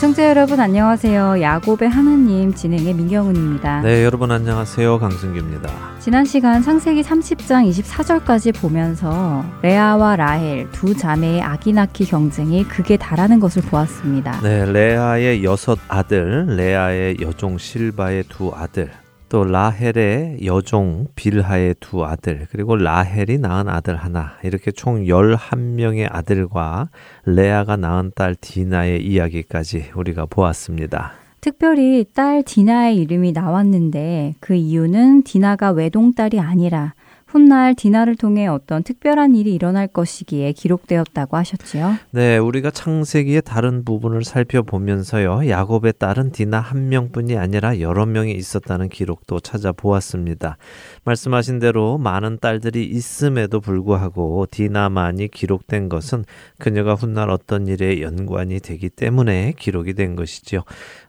[0.00, 1.42] 애청자 여러분 안녕하세요.
[1.42, 3.82] 야곱의 하나님 진행의 민경훈입니다.
[3.82, 4.98] 네, 여러분 안녕하세요.
[4.98, 5.70] 강승규입니다.
[5.98, 13.40] 지난 시간 창세기 30장 24절까지 보면서 레아와 라헬 두 자매의 아기 낳기 경쟁이 극에 달하는
[13.40, 14.40] 것을 보았습니다.
[14.40, 18.90] 네, 레아의 여섯 아들, 레아의 여종 실바의 두 아들,
[19.30, 26.88] 또 라헬의 여종 빌하의 두 아들, 그리고 라헬이 낳은 아들 하나, 이렇게 총 11명의 아들과
[27.24, 31.12] 레아가 낳은 딸 디나의 이야기까지 우리가 보았습니다.
[31.40, 36.94] 특별히 딸 디나의 이름이 나왔는데 그 이유는 디나가 외동딸이 아니라
[37.30, 41.94] 훗날 디나를 통해 어떤 특별한 일이 일어날 것이기에 기록되었다고 하셨지요.
[42.10, 45.48] 네, 우리가 창세기의 다른 부분을 살펴보면서요.
[45.48, 50.56] 야곱의 딸은 디나 한 명뿐이 아니라 여러 명이 있었다는 기록도 찾아보았습니다.
[51.04, 56.24] 말씀하신 대로 많은 딸들이 있음에도 불구하고 디나만이 기록된 것은
[56.58, 60.62] 그녀가 훗날 어떤 일에 연관이 되기 때문에 기록이 된 것이지요.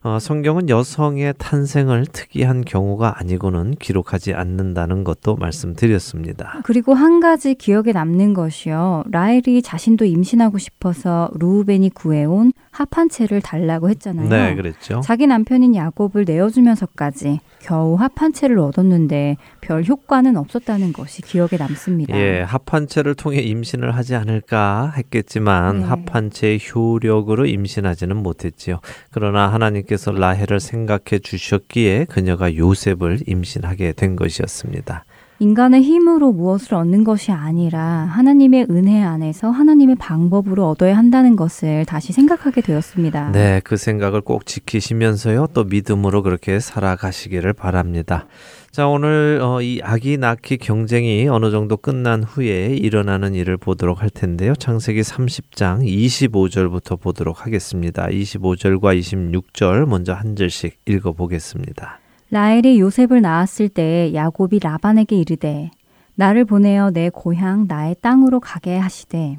[0.04, 6.11] 어, 성경은 여성의 탄생을 특이한 경우가 아니고는 기록하지 않는다는 것도 말씀드렸습니다.
[6.12, 6.60] 있습니다.
[6.64, 9.04] 그리고 한 가지 기억에 남는 것이요.
[9.10, 14.28] 라헬이 자신도 임신하고 싶어서 루우벤이 구해온 합한 채를 달라고 했잖아요.
[14.28, 15.00] 네, 그랬죠.
[15.02, 22.16] 자기 남편인 야곱을 내어주면서까지 겨우 합한 채를 얻었는데 별 효과는 없었다는 것이 기억에 남습니다.
[22.16, 25.86] 예, 합한 채를 통해 임신을 하지 않을까 했겠지만 네.
[25.86, 28.80] 합한 채의 효력으로 임신하지는 못했지요.
[29.10, 35.04] 그러나 하나님께서 라헬을 생각해 주셨기에 그녀가 요셉을 임신하게 된 것이었습니다.
[35.42, 42.12] 인간의 힘으로 무엇을 얻는 것이 아니라 하나님의 은혜 안에서 하나님의 방법으로 얻어야 한다는 것을 다시
[42.12, 43.32] 생각하게 되었습니다.
[43.32, 45.48] 네, 그 생각을 꼭 지키시면서요.
[45.52, 48.28] 또 믿음으로 그렇게 살아가시기를 바랍니다.
[48.70, 54.10] 자, 오늘 어, 이 아기 낳기 경쟁이 어느 정도 끝난 후에 일어나는 일을 보도록 할
[54.10, 54.54] 텐데요.
[54.54, 58.06] 창세기 30장 25절부터 보도록 하겠습니다.
[58.06, 62.01] 25절과 26절 먼저 한 절씩 읽어 보겠습니다.
[62.32, 65.70] 라헬이 요셉을 낳았을 때 야곱이 라반에게 이르되
[66.14, 69.36] 나를 보내어 내 고향 나의 땅으로 가게 하시되.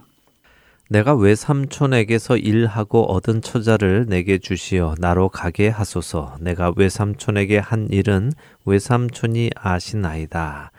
[0.89, 6.35] 내가 외삼촌에게서 일하고 얻은 처자를 내게 주시어 나로 가게 하소서?
[6.39, 8.31] 내가 외삼촌에게 한 일은
[8.65, 10.71] 외삼촌이 아시나이다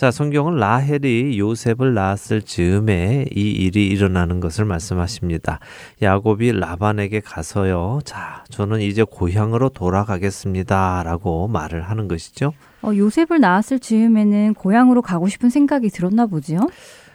[0.00, 5.60] 자, 성경은 라헬이 요셉을 낳았을 즈음에 이 일이 일어나는 것을 말씀하십니다.
[6.00, 8.00] 야곱이 라반에게 가서요.
[8.06, 11.02] 자, 저는 이제 고향으로 돌아가겠습니다.
[11.02, 12.54] 라고 말을 하는 것이죠.
[12.80, 16.70] 어, 요셉을 낳았을 즈음에는 고향으로 가고 싶은 생각이 들었나 보지요?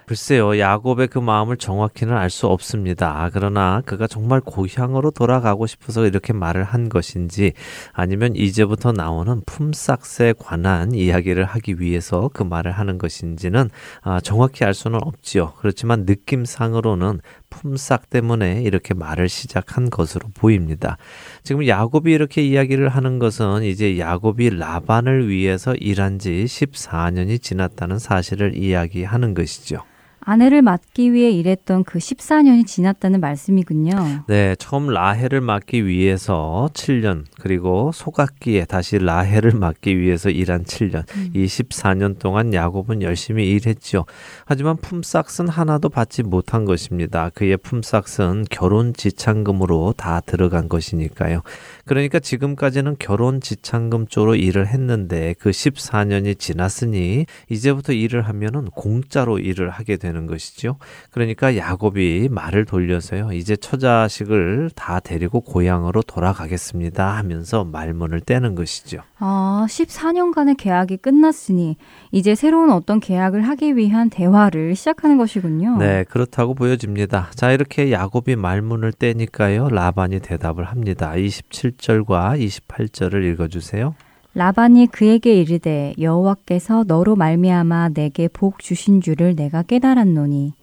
[0.07, 3.29] 글쎄요, 야곱의 그 마음을 정확히는 알 수 없습니다.
[3.33, 7.53] 그러나 그가 정말 고향으로 돌아가고 싶어서 이렇게 말을 한 것인지
[7.91, 13.69] 아니면 이제부터 나오는 품삯에 관한 이야기를 하기 위해서 그 말을 하는 것인지는
[14.01, 15.53] 아, 정확히 알 수는 없지요.
[15.57, 20.97] 그렇지만 느낌상으로는 품삯 때문에 이렇게 말을 시작한 것으로 보입니다.
[21.41, 28.55] 지금 야곱이 이렇게 이야기를 하는 것은 이제 야곱이 라반을 위해서 일한 지 14년이 지났다는 사실을
[28.55, 29.83] 이야기하는 것이죠.
[30.25, 34.23] 아내를 맡기 위해 일했던 그 14년이 지났다는 말씀이군요.
[34.27, 41.03] 네, 처음 라헬을 맡기 위해서 7년, 그리고 소각기에 다시 라헬을 맡기 위해서 일한 7년.
[41.15, 41.29] 음.
[41.35, 44.05] 이 14년 동안 야곱은 열심히 일했죠.
[44.45, 47.29] 하지만 품삯은 하나도 받지 못한 것입니다.
[47.35, 51.43] 그의 품삯은 결혼 지참금으로 다 들어간 것이니까요.
[51.85, 59.69] 그러니까 지금까지는 결혼 지참금 쪽으로 일을 했는데 그 14년이 지났으니 이제부터 일을 하면은 공짜로 일을
[59.69, 60.77] 하게 되는 것이죠.
[61.11, 63.33] 그러니까 야곱이 말을 돌려서요.
[63.33, 69.01] 이제 처자식을 다 데리고 고향으로 돌아가겠습니다 하면서 말문을 떼는 것이죠.
[69.19, 71.77] 아, 14년간의 계약이 끝났으니
[72.11, 75.77] 이제 새로운 어떤 계약을 하기 위한 대화를 시작하는 것이군요.
[75.77, 77.29] 네, 그렇다고 보여집니다.
[77.35, 79.69] 자, 이렇게 야곱이 말문을 떼니까요.
[79.69, 81.15] 라반이 대답을 합니다.
[81.15, 83.95] 27 27절과 28절을 읽어 주세요.
[84.33, 90.53] 라반이 그에게 이르되 여호와께서 너로 말미암아 내게 복 주신 줄을 내가 깨달았노니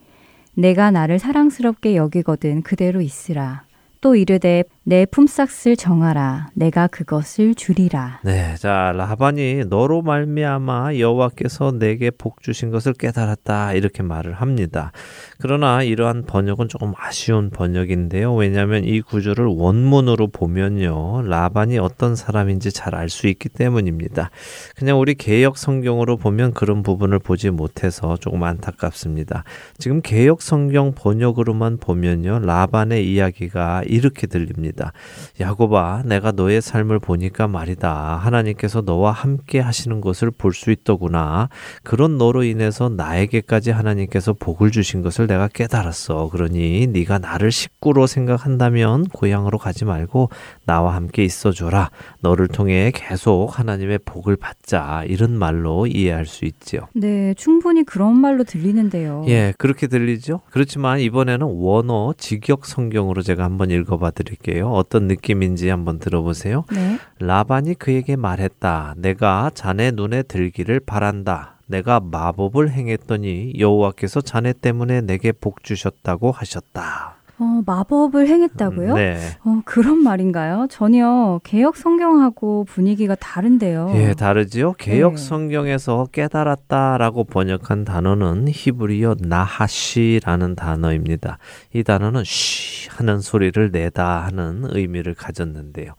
[0.53, 3.63] 내가 나를 사랑스럽게 여기거든 그대로 있으라
[4.03, 8.19] 또 이르되 내 품삯을 정하라 내가 그것을 주리라.
[8.25, 14.91] 네, 자 라반이 너로 말미암아 여호와께서 내게 복 주신 것을 깨달았다 이렇게 말을 합니다.
[15.39, 18.35] 그러나 이러한 번역은 조금 아쉬운 번역인데요.
[18.35, 24.31] 왜냐하면 이 구절을 원문으로 보면요, 라반이 어떤 사람인지 잘 알 수 있기 때문입니다.
[24.75, 29.45] 그냥 우리 개역 성경으로 보면 그런 부분을 보지 못해서 조금 안타깝습니다.
[29.77, 34.91] 지금 개역 성경 번역으로만 보면요, 라반의 이야기가 이렇게 들립니다.
[35.39, 38.17] 야곱아, 내가 너의 삶을 보니까 말이다.
[38.17, 41.49] 하나님께서 너와 함께 하시는 것을 볼 수 있더구나.
[41.83, 46.29] 그런 너로 인해서 나에게까지 하나님께서 복을 주신 것을 내가 깨달았어.
[46.29, 50.29] 그러니 네가 나를 식구로 생각한다면 고향으로 가지 말고
[50.65, 51.89] 나와 함께 있어 줘라.
[52.21, 55.03] 너를 통해 계속 하나님의 복을 받자.
[55.07, 56.81] 이런 말로 이해할 수 있지요.
[56.93, 59.25] 네, 충분히 그런 말로 들리는데요.
[59.27, 60.41] 예, 그렇게 들리죠.
[60.51, 64.69] 그렇지만 이번에는 원어 직역 성경으로 제가 한번 읽 어봐 드릴게요.
[64.71, 66.65] 어떤 느낌인지 한번 들어보세요.
[66.71, 66.97] 네.
[67.19, 68.95] 라반이 그에게 말했다.
[68.97, 71.57] 내가 자네 눈에 들기를 바란다.
[71.67, 77.12] 내가 마법을 행했더니 여호와께서 자네 때문에 내게 복 주셨다고 하셨다.
[77.39, 78.93] 어, 마법을 행했다고요?
[78.93, 79.17] 네.
[79.43, 80.67] 어, 그런 말인가요?
[80.69, 83.91] 전혀 개혁 성경하고 분위기가 다른데요.
[83.95, 84.73] 예, 다르지요.
[84.73, 85.17] 개혁 네.
[85.17, 91.39] 성경에서 깨달았다라고 번역한 단어는 히브리어 나하시라는 단어입니다.
[91.73, 95.93] 이 단어는 쉬 하는 소리를 내다 하는 의미를 가졌는데요.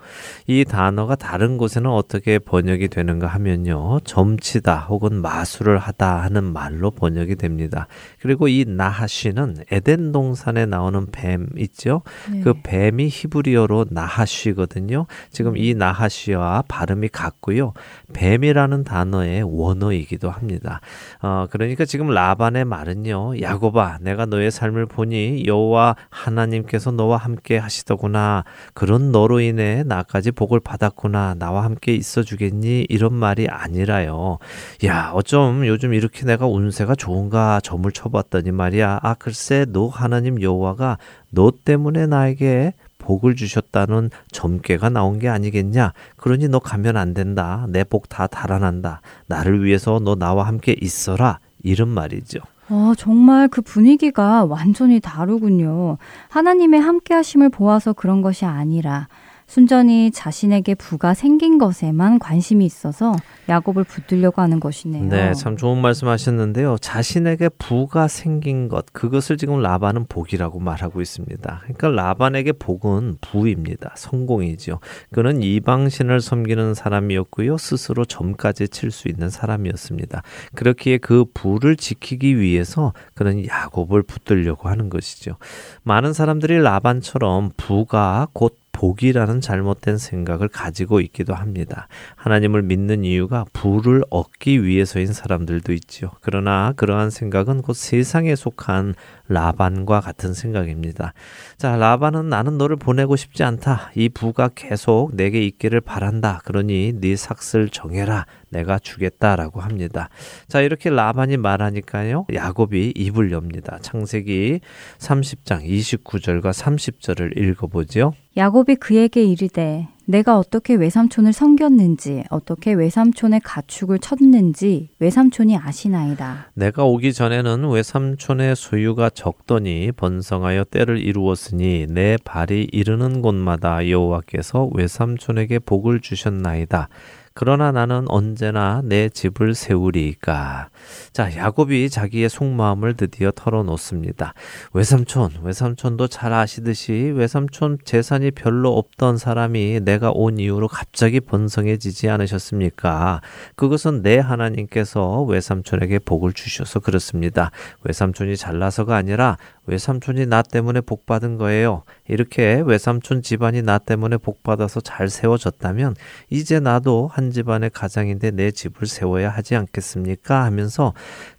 [0.46, 3.98] 이 단어가 다른 곳에는 어떻게 번역이 되는가 하면요.
[4.04, 7.88] 점치다 혹은 마술을 하다 하는 말로 번역이 됩니다.
[8.20, 12.02] 그리고 이 나하시는 에덴 동산에 나오는 뱀뱀 있죠?
[12.30, 12.40] 네.
[12.40, 15.06] 그 뱀이 히브리어로 나하쉬거든요.
[15.30, 17.72] 지금 이 나하쉬와 발음이 같고요.
[18.12, 20.80] 뱀이라는 단어의 원어이기도 합니다.
[21.22, 23.40] 어, 그러니까 지금 라반의 말은요.
[23.40, 28.44] 야곱아, 내가 너의 삶을 보니 여호와 하나님께서 너와 함께 하시더구나.
[28.74, 31.36] 그런 너로 인해 나까지 복을 받았구나.
[31.38, 32.86] 나와 함께 있어 주겠니?
[32.90, 34.38] 이런 말이 아니라요.
[34.84, 39.00] 야, 어쩜 요즘 이렇게 내가 운세가 좋은가 점을 쳐봤더니 말이야.
[39.02, 40.98] 아, 글쎄, 너 하나님 여호와가
[41.34, 45.92] 너 때문에 나에게 복을 주셨다는 점괘가 나온 게 아니겠냐?
[46.16, 47.66] 그러니 너 가면 안 된다.
[47.68, 49.02] 내 복 다 달아난다.
[49.26, 51.38] 나를 위해서 너 나와 함께 있어라.
[51.62, 52.40] 이런 말이죠.
[52.68, 55.98] 아, 정말 그 분위기가 완전히 다르군요.
[56.30, 59.08] 하나님의 함께 하심을 보아서 그런 것이 아니라
[59.54, 63.14] 순전히 자신에게 부가 생긴 것에만 관심이 있어서
[63.48, 65.04] 야곱을 붙들려고 하는 것이네요.
[65.04, 66.76] 네, 참 좋은 말씀 하셨는데요.
[66.80, 71.60] 자신에게 부가 생긴 것, 그것을 지금 라반은 복이라고 말하고 있습니다.
[71.62, 73.92] 그러니까 라반에게 복은 부입니다.
[73.96, 74.80] 성공이지요.
[75.12, 77.56] 그는 이방신을 섬기는 사람이었고요.
[77.56, 80.22] 스스로 점까지 칠 수 있는 사람이었습니다.
[80.56, 85.36] 그렇기에 그 부를 지키기 위해서 그는 야곱을 붙들려고 하는 것이죠.
[85.84, 91.88] 많은 사람들이 라반처럼 부가 곧 복이라는 잘못된 생각을 가지고 있기도 합니다.
[92.16, 96.10] 하나님을 믿는 이유가 부를 얻기 위해서인 사람들도 있지요.
[96.20, 98.94] 그러나 그러한 생각은 곧 세상에 속한
[99.28, 101.14] 라반과 같은 생각입니다.
[101.56, 103.90] 자, 라반은 나는 너를 보내고 싶지 않다.
[103.94, 106.40] 이 부가 계속 내게 있기를 바란다.
[106.44, 108.26] 그러니 네 삭슬 정해라.
[108.50, 110.08] 내가 주겠다라고 합니다.
[110.46, 112.26] 자, 이렇게 라반이 말하니까요.
[112.32, 113.78] 야곱이 입을 엽니다.
[113.80, 114.60] 창세기
[114.98, 118.12] 30장 29절과 30절을 읽어 보지요.
[118.36, 126.50] 야곱이 그에게 이르되 내가 어떻게 외삼촌을 섬겼는지 어떻게 외삼촌의 가축을 쳤는지 외삼촌이 아시나이다.
[126.54, 135.60] 내가 오기 전에는 외삼촌의 소유가 적더니 번성하여 때를 이루었으니 내 발이 이르는 곳마다 여호와께서 외삼촌에게
[135.60, 136.88] 복을 주셨나이다.
[137.36, 140.68] 그러나 나는 언제나 내 집을 세우리까.
[141.12, 144.34] 자, 야곱이 자기의 속마음을 드디어 털어놓습니다.
[144.72, 153.20] 외삼촌, 외삼촌도 잘 아시듯이 외삼촌 재산이 별로 없던 사람이 내가 온 이후로 갑자기 번성해지지 않으셨습니까?
[153.56, 157.50] 그것은 내 하나님께서 외삼촌에게 복을 주셔서 그렇습니다.
[157.82, 161.82] 외삼촌이 잘나서가 아니라 외삼촌이 나 때문에 복 받은 거예요.
[162.06, 165.96] 이렇게 외삼촌 집안이 나 때문에 복 받아서 잘 세워졌다면
[166.30, 170.44] 이제 나도 한 집안의 가장인데 내 집을 세워야 하지 않겠습니까?
[170.44, 170.92] 하면서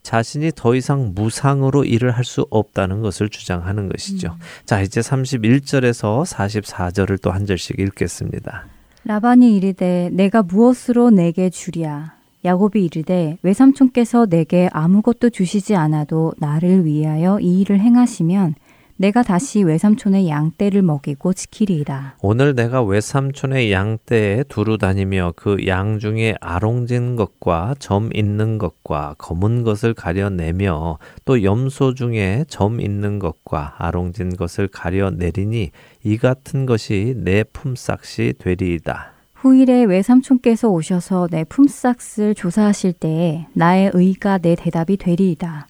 [0.04, 4.30] 자신이 더 이상 무상으로 일을 할 수 없다는 것을 주장하는 것이죠.
[4.30, 4.40] 음.
[4.66, 8.66] 자, 이제 31절에서 44절을 또 한 절씩 읽겠습니다.
[9.04, 12.16] 라반이 이르되 내가 무엇으로 내게 주랴
[12.46, 18.56] 야곱이 이르되 외삼촌께서 내게 아무것도 주시지 않아도 나를 위하여 이 일을 행하시면
[18.98, 22.16] 내가 다시 외삼촌의 양떼를 먹이고 지키리이다.
[22.22, 29.64] 오늘 내가 외삼촌의 양떼에 두루 다니며 그 양 중에 아롱진 것과 점 있는 것과 검은
[29.64, 35.72] 것을 가려내며 또 염소 중에 점 있는 것과 아롱진 것을 가려내리니
[36.06, 39.15] 이 같은 것이 내 품삯이 되리이다.
[39.46, 45.68] 후일에 외삼촌께서 오셔서 내 품삯을 조사하실 때에 나의 의가 내 대답이 되리이다.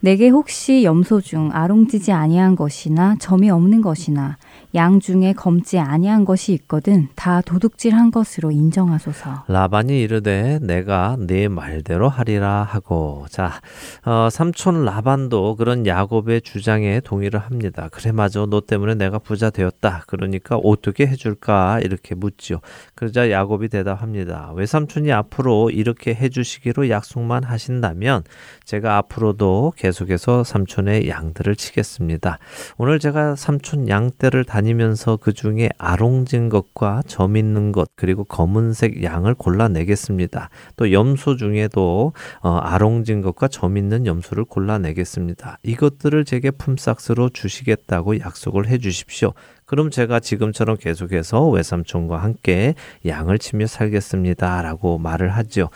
[0.00, 4.36] 내게 혹시 염소 중 아롱지지 아니한 것이나 점이 없는 것이나
[4.76, 9.44] 양 중에 검지 아니한 것이 있거든 다 도둑질한 것으로 인정하소서.
[9.48, 13.60] 라반이 이르되 내가 네 말대로 하리라 하고 자
[14.04, 17.88] 어, 삼촌 라반도 그런 야곱의 주장에 동의를 합니다.
[17.90, 20.04] 그래 맞아 너 때문에 내가 부자 되었다.
[20.06, 22.60] 그러니까 어떻게 해줄까 이렇게 묻지요.
[22.94, 24.52] 그러자 야곱이 대답합니다.
[24.54, 28.24] 외삼촌이 앞으로 이렇게 해주시기로 약속만 하신다면
[28.64, 32.38] 제가 앞으로도 계속해서 삼촌의 양들을 치겠습니다.
[32.76, 39.02] 오늘 제가 삼촌 양떼를 다니 면서 그 중에 아롱진 것과 점 있는 것 그리고 검은색
[39.02, 40.50] 양을 골라내겠습니다.
[40.76, 45.58] 또 염소 중에도 어, 아롱진 것과 점 있는 염소를 골라내겠습니다.
[45.62, 49.32] 이것들을 제게 품삯으로 주시겠다고 약속을 해 주십시오.
[49.66, 54.62] 그럼 제가 지금처럼 계속해서 외삼촌과 함께 양을 치며 살겠습니다.
[54.62, 55.70] 라고 말을 하죠.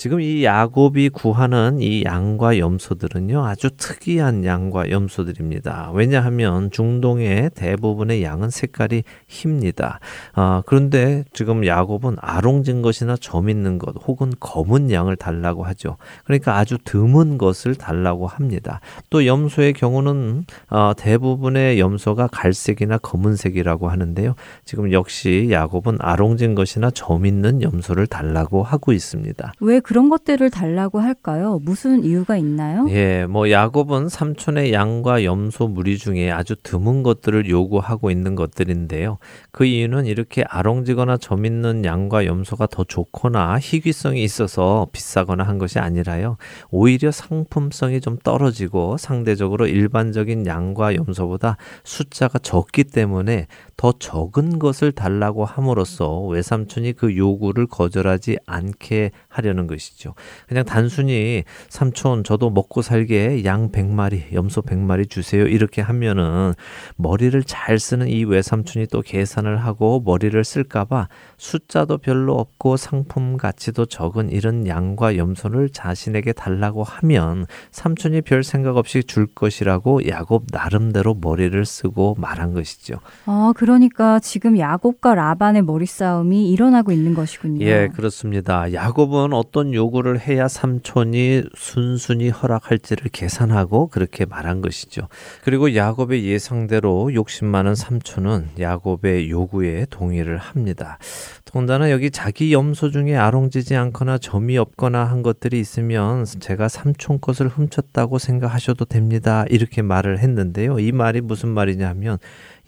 [0.00, 5.90] 지금 이 야곱이 구하는 이 양과 염소들은요, 아주 특이한 양과 염소들입니다.
[5.92, 10.00] 왜냐하면 중동의 대부분의 양은 색깔이 힙니다.
[10.32, 15.98] 아, 그런데 지금 야곱은 아롱진 것이나 점 있는 것 혹은 검은 양을 달라고 하죠.
[16.24, 18.80] 그러니까 아주 드문 것을 달라고 합니다.
[19.10, 22.96] 또 염소의 경우는 어, 대부분의 염소가 갈색이나
[23.30, 24.34] 검은색이라고 하는데요.
[24.64, 29.52] 지금 역시 야곱은 아롱진 것이나 점 있는 염소를 달라고 하고 있습니다.
[29.60, 31.60] 왜 그런 것들을 달라고 할까요?
[31.62, 32.86] 무슨 이유가 있나요?
[32.90, 39.18] 예, 뭐 야곱은 삼촌의 양과 염소 무리 중에 아주 드문 것들을 요구하고 있는 것들인데요.
[39.52, 45.78] 그 이유는 이렇게 아롱지거나 점 있는 양과 염소가 더 좋거나 희귀성이 있어서 비싸거나 한 것이
[45.78, 46.36] 아니라요.
[46.70, 53.48] 오히려 상품성이 좀 떨어지고 상대적으로 일반적인 양과 염소보다 숫자가 적기 때문에 ね
[53.80, 60.12] 더 적은 것을 달라고 함으로써 외삼촌이 그 요구를 거절하지 않게 하려는 것이죠.
[60.46, 65.46] 그냥 단순히 삼촌 저도 먹고 살게 양 100마리, 염소 100마리 주세요.
[65.46, 66.52] 이렇게 하면은
[66.96, 71.08] 머리를 잘 쓰는 이 외삼촌이 또 계산을 하고 머리를 쓸까봐
[71.38, 78.76] 숫자도 별로 없고 상품 가치도 적은 이런 양과 염소를 자신에게 달라고 하면 삼촌이 별 생각
[78.76, 82.96] 없이 줄 것이라고 야곱 나름대로 머리를 쓰고 말한 것이죠.
[83.24, 87.64] 아, 그 러니까 지금 야곱과 라반의 머리 싸움이 일어나고 있는 것이군요.
[87.64, 88.72] 예, 그렇습니다.
[88.72, 95.08] 야곱은 어떤 요구를 해야 삼촌이 순순히 허락할지를 계산하고 그렇게 말한 것이죠.
[95.44, 100.98] 그리고 야곱의 예상대로 욕심 많은 삼촌은 야곱의 요구에 동의를 합니다.
[101.44, 107.48] 더군다나 여기 자기 염소 중에 아롱지지 않거나 점이 없거나 한 것들이 있으면 제가 삼촌 것을
[107.48, 109.44] 훔쳤다고 생각하셔도 됩니다.
[109.48, 110.78] 이렇게 말을 했는데요.
[110.80, 112.18] 이 말이 무슨 말이냐면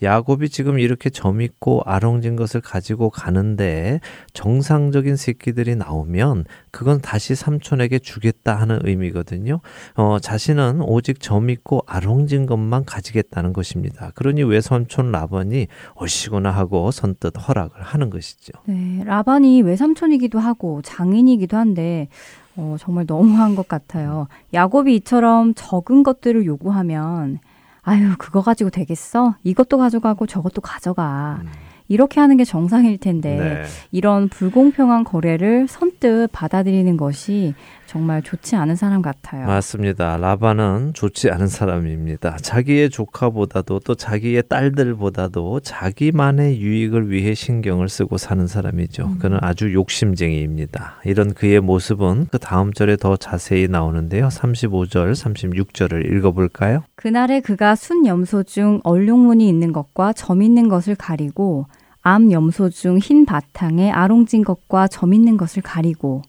[0.02, 4.00] 야곱이 지금 이렇게 점 있고 아롱진 것을 가지고 가는데
[4.32, 9.60] 정상적인 새끼들이 나오면 그건 다시 삼촌에게 주겠다 하는 의미거든요.
[9.94, 14.10] 어, 자신은 오직 점 있고 아롱진 것만 가지겠다는 것입니다.
[14.14, 18.52] 그러니 외삼촌 라반이 어시구나 하고 선뜻 허락을 하는 것이죠.
[18.66, 22.08] 네, 라반이 외삼촌이기도 하고 장인이기도 한데
[22.56, 24.26] 어, 정말 너무한 것 같아요.
[24.52, 27.38] 야곱이 이처럼 적은 것들을 요구하면
[27.82, 29.34] 아유, 그거 가지고 되겠어?
[29.42, 31.40] 이것도 가져가고 저것도 가져가.
[31.42, 31.48] 음.
[31.88, 33.62] 이렇게 하는 게 정상일 텐데 네.
[33.90, 37.54] 이런 불공평한 거래를 선뜻 받아들이는 것이
[37.92, 39.46] 정말 좋지 않은 사람 같아요.
[39.46, 40.16] 맞습니다.
[40.16, 42.38] 라반은 좋지 않은 사람입니다.
[42.40, 49.04] 자기의 조카보다도 또 자기의 딸들보다도 자기만의 유익을 위해 신경을 쓰고 사는 사람이죠.
[49.04, 49.18] 음.
[49.18, 51.00] 그는 아주 욕심쟁이입니다.
[51.04, 54.28] 이런 그의 모습은 그 다음 절에 더 자세히 나오는데요.
[54.28, 56.84] 35절, 36절을 읽어볼까요?
[56.94, 61.66] 그날에 그가 순 염소 중 얼룩무늬 있는 것과 점 있는 것을 가리고
[62.00, 66.22] 암 염소 중 흰 바탕에 아롱진 것과 점 있는 것을 가리고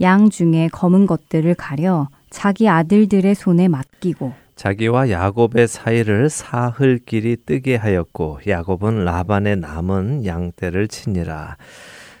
[0.00, 7.76] 양 중에 검은 것들을 가려 자기 아들들의 손에 맡기고 자기와 야곱의 사이를 사흘 길이 뜨게
[7.76, 11.56] 하였고 야곱은 라반의 남은 양떼를 치니라.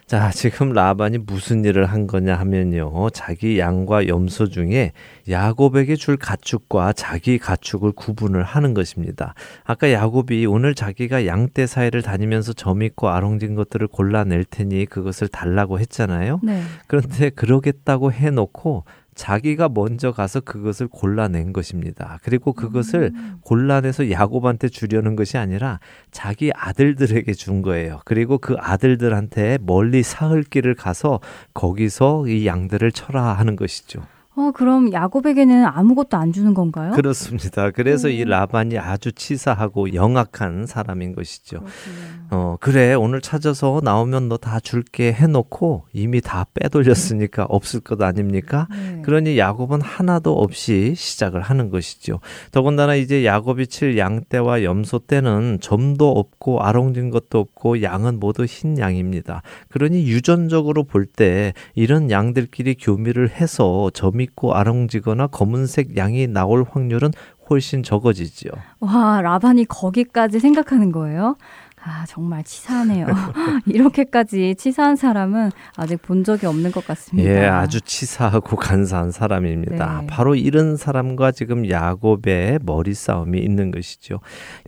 [0.08, 3.10] 자, 지금 라반이 무슨 일을 한 거냐 하면요.
[3.10, 4.92] 자기 양과 염소 중에
[5.28, 9.34] 야곱에게 줄 가축과 자기 가축을 구분을 하는 것입니다.
[9.64, 15.78] 아까 야곱이 오늘 자기가 양떼 사이를 다니면서 점 있고 아롱진 것들을 골라낼 테니 그것을 달라고
[15.78, 16.40] 했잖아요.
[16.42, 16.62] 네.
[16.86, 18.84] 그런데 그러겠다고 해놓고
[19.18, 22.20] 자기가 먼저 가서 그것을 골라낸 것입니다.
[22.22, 23.38] 그리고 그것을 음.
[23.42, 25.80] 골라내서 야곱한테 주려는 것이 아니라
[26.12, 28.00] 자기 아들들에게 준 거예요.
[28.04, 31.18] 그리고 그 아들들한테 멀리 사흘 길을 가서
[31.52, 34.02] 거기서 이 양들을 철라 하는 것이죠.
[34.38, 36.92] 어, 그럼 야곱에게는 아무것도 안 주는 건가요?
[36.92, 37.72] 그렇습니다.
[37.72, 38.12] 그래서 음.
[38.12, 41.58] 이 라반이 아주 치사하고 영악한 사람인 것이죠.
[41.58, 42.18] 그렇군요.
[42.30, 42.94] 어, 그래.
[42.94, 48.68] 오늘 찾아서 나오면 너 다 줄게 해놓고 이미 다 빼돌렸으니까 없을 것 아닙니까?
[48.70, 49.02] 네.
[49.04, 52.20] 그러니 야곱은 하나도 없이 시작을 하는 것이죠.
[52.52, 58.78] 더군다나 이제 야곱이 칠 양떼와 염소 떼는 점도 없고 아롱진 것도 없고 양은 모두 흰
[58.78, 59.42] 양입니다.
[59.68, 67.10] 그러니 유전적으로 볼 때 이런 양들끼리 교미를 해서 점이 있고 아롱지거나 검은색 양이 나올 확률은
[67.50, 68.52] 훨씬 적어지지요.
[68.80, 71.36] 와, 라반이 거기까지 생각하는 거예요?
[71.84, 73.06] 아, 정말 치사하네요.
[73.66, 77.30] 이렇게까지 치사한 사람은 아직 본 적이 없는 것 같습니다.
[77.30, 80.00] 예, 아주 치사하고 간사한 사람입니다.
[80.02, 80.06] 네.
[80.06, 84.20] 바로 이런 사람과 지금 야곱의 머리 싸움이 있는 것이죠.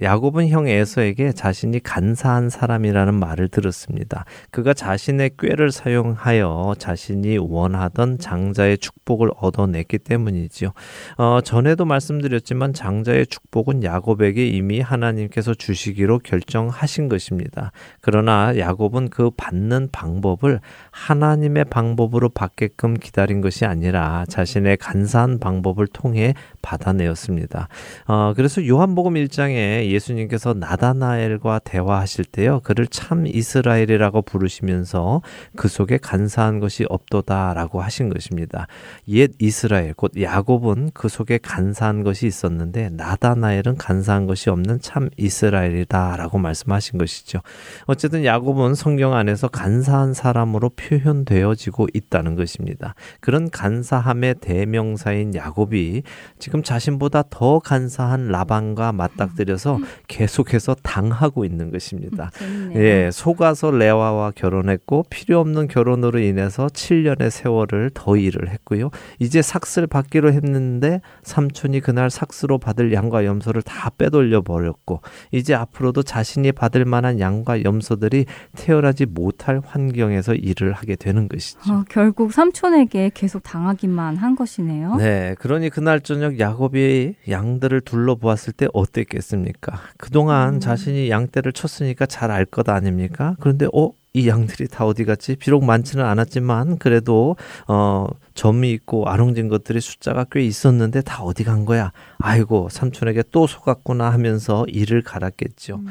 [0.02, 4.24] 야곱은 형 에서에게 자신이 간사한 사람이라는 말을 들었습니다.
[4.50, 10.72] 그가 자신의 꾀를 사용하여 자신이 원하던 장자의 축복을 얻어냈기 때문이지요.
[11.16, 17.72] 어, 전에도 말씀드렸지만 장자의 축복은 야곱에게 이미 하나님께서 주시기로 결정하신 것입니다.
[18.00, 26.34] 그러나 야곱은 그 받는 방법을 하나님의 방법으로 받게끔 기다린 것이 아니라 자신의 간사한 방법을 통해
[26.62, 27.68] 받아내었습니다.
[28.06, 32.60] 어, 그래서 요한복음 1장에 예수님께서 나다나엘과 대화하실 때요.
[32.62, 35.22] 그를 참 이스라엘이라고 부르시면서
[35.56, 38.66] 그 속에 간사한 것이 없도다라고 하신 것입니다.
[39.08, 46.38] 옛 이스라엘 곧 야곱은 그 속에 간사한 것이 있었는데 나다나엘은 간사한 것이 없는 참 이스라엘이다라고
[46.38, 47.40] 말씀하신 것이죠.
[47.86, 52.94] 어쨌든 야곱은 성경 안에서 간사한 사람으로 표현되어지고 있다는 것입니다.
[53.20, 56.02] 그런 간사함의 대명사인 야곱이
[56.38, 59.78] 지금 자신보다 더 간사한 라반과 맞닥뜨려서
[60.08, 62.30] 계속해서 당하고 있는 것입니다.
[62.42, 68.90] 음, 예, 속아서 레와와 결혼했고 필요 없는 결혼으로 인해서 7년의 세월을 더 일을 했고요.
[69.18, 76.02] 이제 삭스를 받기로 했는데 삼촌이 그날 삭스로 받을 양과 염소를 다 빼돌려 버렸고 이제 앞으로도
[76.02, 78.26] 자신이 받을 만한 양과 염소들이
[78.56, 81.72] 태어나지 못할 환경에서 일을 하게 되는 것이죠.
[81.72, 84.96] 어, 결국 삼촌에게 계속 당하기만 한 것이네요.
[84.96, 89.78] 네, 그러니 그날 저녁 야곱이 양들을 둘러보았을 때 어땠겠습니까?
[89.98, 90.60] 그동안 음.
[90.60, 93.36] 자신이 양떼를 쳤으니까 잘 알 것 아닙니까?
[93.40, 93.92] 그런데 어?
[94.12, 95.36] 이 양들이 다 어디 갔지?
[95.36, 97.36] 비록 많지는 않았지만 그래도
[97.68, 101.92] 어 점이 있고 아롱진 것들이 숫자가 꽤 있었는데 다 어디 간 거야?
[102.18, 105.76] 아이고 삼촌에게 또 속았구나 하면서 이를 갈았겠죠.
[105.76, 105.86] 음.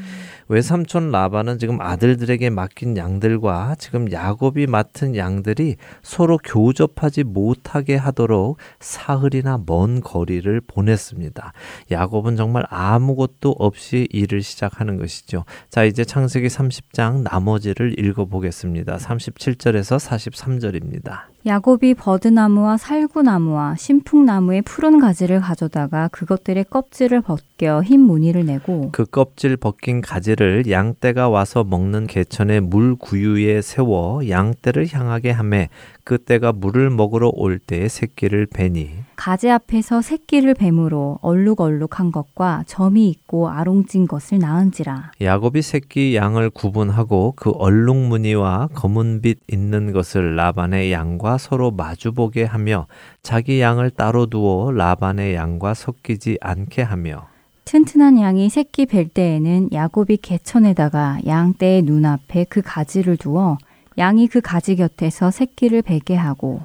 [0.50, 9.62] 외삼촌 라반은 지금 아들들에게 맡긴 양들과 지금 야곱이 맡은 양들이 서로 교접하지 못하게 하도록 사흘이나
[9.66, 11.54] 먼 거리를 보냈습니다.
[11.92, 15.46] 야곱은 정말 아무것도 없이 일을 시작하는 것이죠.
[15.70, 18.98] 자 이제 창세기 30장 나머지를 읽 어보겠습니다.
[18.98, 21.24] 37절에서 43절입니다.
[21.46, 29.56] 야곱이 버드나무와 살구나무와 신풍나무의 푸른 가지를 가져다가 그것들의 껍질을 벗겨 흰 무늬를 내고 그 껍질
[29.56, 35.70] 벗긴 가지를 양떼가 와서 먹는 개천의 물 구유에 세워 양떼를 향하게 하매
[36.04, 44.08] 그때가 물을 먹으러 올때 새끼를 베니 가지 앞에서 새끼를 뱀으로 얼룩얼룩한 것과 점이 있고 아롱진
[44.08, 45.12] 것을 낳은지라.
[45.22, 52.88] 야곱이 새끼 양을 구분하고 그 얼룩 무늬와 검은빛 있는 것을 라반의 양과 서로 마주보게 하며
[53.22, 57.28] 자기 양을 따로 두어 라반의 양과 섞이지 않게 하며
[57.66, 63.58] 튼튼한 양이 새끼 뵐 때에는 야곱이 개천에다가 양떼의 눈앞에 그 가지를 두어
[64.00, 66.62] 양이 그 가지 곁에서 새끼를 베게 하고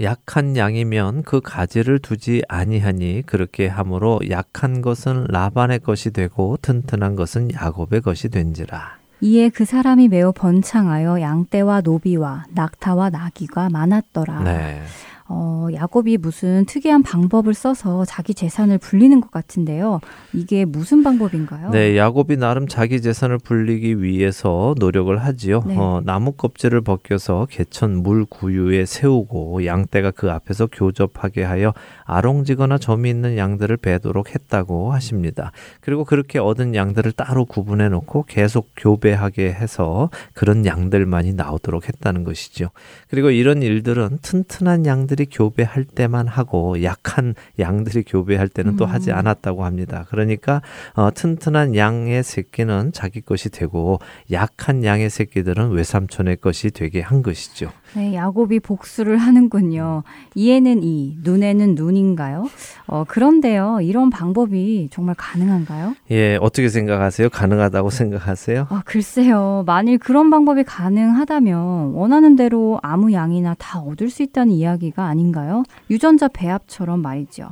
[0.00, 7.52] 약한 양이면 그 가지를 두지 아니하니 그렇게 함으로 약한 것은 라반의 것이 되고 튼튼한 것은
[7.52, 8.97] 야곱의 것이 된지라.
[9.20, 14.40] 이에 그 사람이 매우 번창하여 양떼와 노비와 낙타와 나귀가 많았더라.
[14.42, 14.82] 네.
[15.30, 20.00] 어, 야곱이 무슨 특이한 방법을 써서 자기 재산을 불리는 것 같은데요.
[20.32, 21.70] 이게 무슨 방법인가요?
[21.70, 25.62] 네, 야곱이 나름 자기 재산을 불리기 위해서 노력을 하지요.
[25.66, 25.76] 네.
[25.76, 33.10] 어, 나무 껍질을 벗겨서 개천 물 구유에 세우고 양떼가 그 앞에서 교접하게 하여 아롱지거나 점이
[33.10, 35.52] 있는 양들을 베도록 했다고 하십니다.
[35.80, 42.70] 그리고 그렇게 얻은 양들을 따로 구분해 놓고 계속 교배하게 해서 그런 양들만이 나오도록 했다는 것이죠.
[43.10, 49.10] 그리고 이런 일들은 튼튼한 양들이 양들이 교배할 때만 하고 약한 양들이 교배할 때는 또 하지
[49.10, 49.16] 음.
[49.16, 50.06] 않았다고 합니다.
[50.08, 50.62] 그러니까
[50.94, 53.98] 어, 튼튼한 양의 새끼는 자기 것이 되고
[54.30, 57.70] 약한 양의 새끼들은 외삼촌의 것이 되게 한 것이죠.
[57.96, 60.02] 네, 야곱이 복수를 하는군요.
[60.34, 62.46] 이에는 이, 눈에는 눈인가요?
[62.86, 65.94] 어, 그런데요, 이런 방법이 정말 가능한가요?
[66.10, 67.30] 예, 어떻게 생각하세요?
[67.30, 68.66] 가능하다고 생각하세요?
[68.68, 69.64] 아, 글쎄요.
[69.66, 75.64] 만일 그런 방법이 가능하다면 원하는 대로 아무 양이나 다 얻을 수 있다는 이야기가 아닌가요?
[75.90, 77.48] 유전자 배합처럼 말이죠.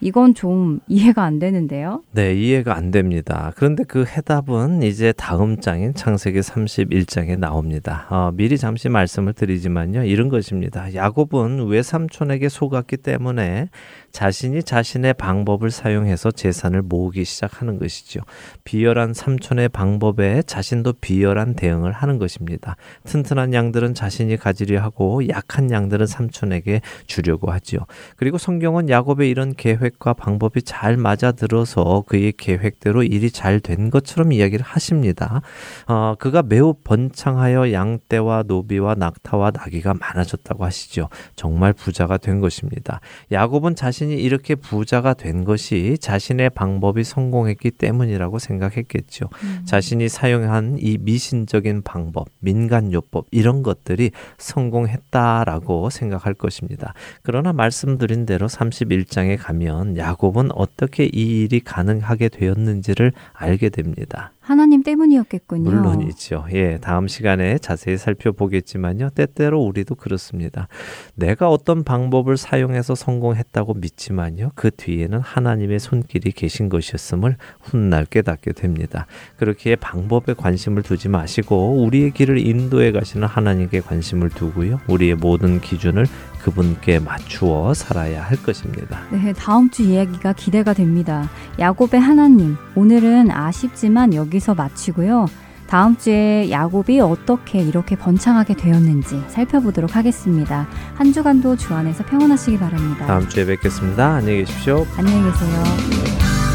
[0.00, 2.02] 이건 좀 이해가 안 되는데요.
[2.12, 3.52] 네, 이해가 안 됩니다.
[3.56, 8.06] 그런데 그 해답은 이제 다음 장인 창세기 31장에 나옵니다.
[8.10, 10.04] 어, 미리 잠시 말씀을 드리지만요.
[10.04, 10.94] 이런 것입니다.
[10.94, 13.70] 야곱은 외삼촌에게 속았기 때문에
[14.10, 18.20] 자신이 자신의 방법을 사용해서 재산을 모으기 시작하는 것이죠.
[18.64, 22.76] 비열한 삼촌의 방법에 자신도 비열한 대응을 하는 것입니다.
[23.04, 27.80] 튼튼한 양들은 자신이 가지려 하고 약한 양들은 삼촌에게 주려고 하지요.
[28.16, 34.64] 그리고 성경은 야곱의 이런 계획과 방법이 잘 맞아들어서 그의 계획대로 일이 잘 된 것처럼 이야기를
[34.64, 35.42] 하십니다.
[35.86, 41.08] 어, 그가 매우 번창하여 양떼와 노비와 낙타와 나귀가 많아졌다고 하시죠.
[41.36, 43.00] 정말 부자가 된 것입니다.
[43.32, 49.28] 야곱은 자신 자신이 이렇게 부자가 된 것이 자신의 방법이 성공했기 때문이라고 생각했겠죠.
[49.42, 49.62] 음.
[49.64, 56.94] 자신이 사용한 이 미신적인 방법, 민간요법 이런 것들이 성공했다라고 생각할 것입니다.
[57.22, 64.30] 그러나 말씀드린 대로 31장에 가면 야곱은 어떻게 이 일이 가능하게 되었는지를 알게 됩니다.
[64.48, 65.70] 하나님 때문이었겠군요.
[65.70, 66.46] 물론이죠.
[66.54, 69.10] 예, 다음 시간에 자세히 살펴보겠지만요.
[69.10, 70.68] 때때로 우리도 그렇습니다.
[71.14, 74.52] 내가 어떤 방법을 사용해서 성공했다고 믿지만요.
[74.54, 79.06] 그 뒤에는 하나님의 손길이 계신 것이었음을 훗날 깨닫게 됩니다.
[79.36, 84.80] 그렇게 방법에 관심을 두지 마시고 우리의 길을 인도해 가시는 하나님께 관심을 두고요.
[84.88, 86.06] 우리의 모든 기준을
[86.42, 89.00] 그분께 맞추어 살아야 할 것입니다.
[89.10, 91.28] 네, 다음 주 이야기가 기대가 됩니다.
[91.58, 95.26] 야곱의 하나님, 오늘은 아쉽지만 여기 서 마치고요.
[95.68, 100.66] 다음 주에 야곱이 어떻게 이렇게 번창하게 되었는지 살펴보도록 하겠습니다.
[100.94, 103.06] 한 주간도 주 안에서 평안하시기 바랍니다.
[103.06, 104.14] 다음 주에 뵙겠습니다.
[104.14, 104.86] 안녕히 계십시오.
[104.96, 106.47] 안녕히 계세요.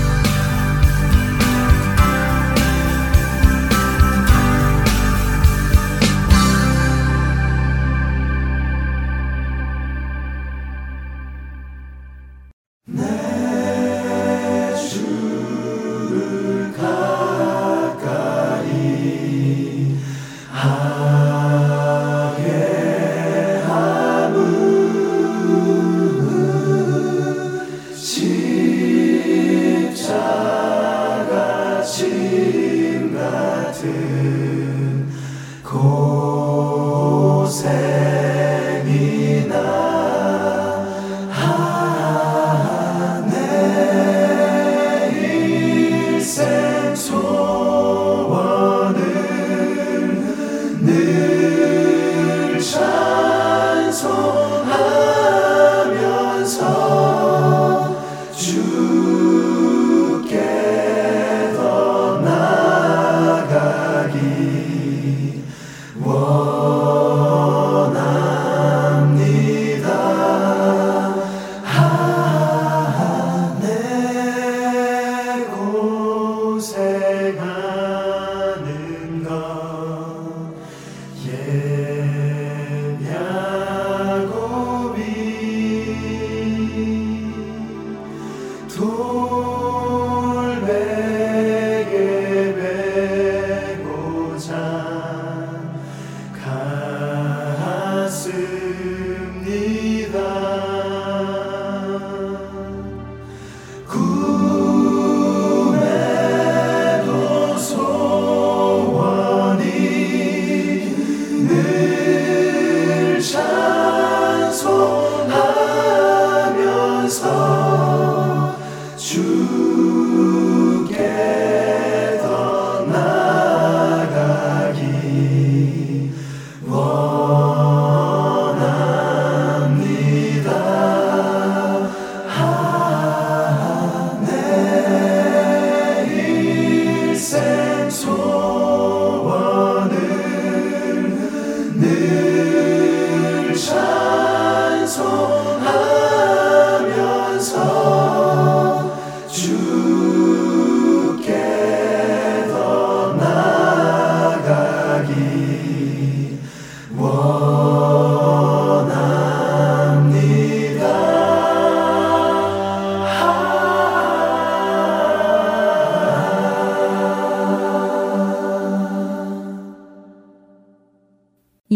[141.84, 142.33] You.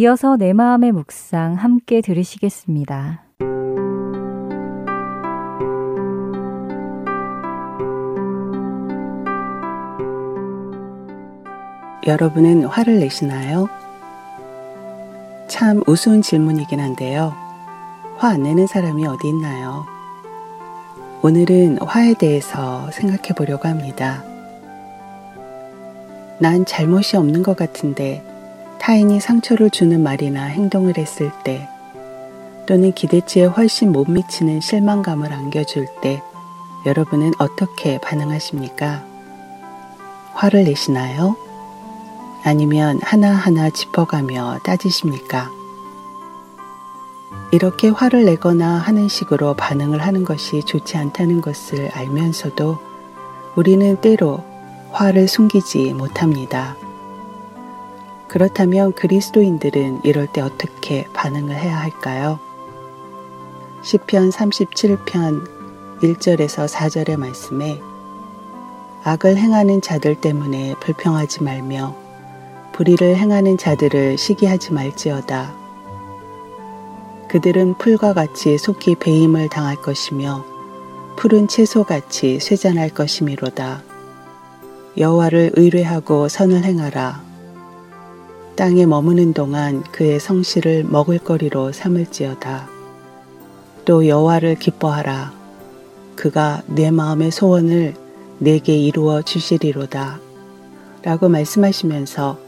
[0.08, 3.26] 이어서 내 마음의 묵상 함께 들으시겠습니다.
[12.06, 13.67] 여러분은 화를 내시나요?
[15.50, 17.34] 참 우스운 질문이긴 한데요.
[18.15, 19.86] 화 안 내는 사람이 어디 있나요?
[21.22, 24.24] 오늘은 화에 대해서 생각해 보려고 합니다.
[26.39, 28.24] 난 잘못이 없는 것 같은데
[28.88, 31.67] 타인이 상처를 주는 말이나 행동을 했을 때
[32.65, 36.23] 또는 기대치에 훨씬 못 미치는 실망감을 안겨줄 때
[36.86, 39.04] 여러분은 어떻게 반응하십니까?
[40.36, 41.36] 화를 내시나요?
[42.45, 45.52] 아니면 하나하나 짚어가며 따지십니까?
[47.52, 52.80] 이렇게 화를 내거나 하는 식으로 반응을 하는 것이 좋지 않다는 것을 알면서도
[53.58, 54.45] 우리는 때로
[54.91, 56.78] 화를 숨기지 못합니다.
[58.27, 62.39] 그렇다면 그리스도인들은 이럴 때 어떻게 반응을 해야 할까요?
[63.83, 65.57] 시편 37편
[66.01, 67.79] 1절에서 4절의 말씀에
[69.03, 71.95] 악을 행하는 자들 때문에 불평하지 말며
[72.73, 75.55] 불의를 행하는 자들을 시기하지 말지어다.
[77.29, 80.45] 그들은 풀과 같이 속히 배임을 당할 것이며
[81.15, 83.81] 푸른 채소같이 쇠잔할 것이미로다.
[84.97, 87.26] 여호와를 의뢰하고 선을 행하라.
[88.58, 92.67] 땅에 머무는 동안 그의 성실을 먹을거리로 삼을지어다.
[93.86, 95.32] 또 여호와를 기뻐하라.
[96.15, 97.93] 그가 내 마음의 소원을
[98.39, 100.20] 내게 이루어 주시리로다.
[101.04, 102.39] 라고 말씀하시면서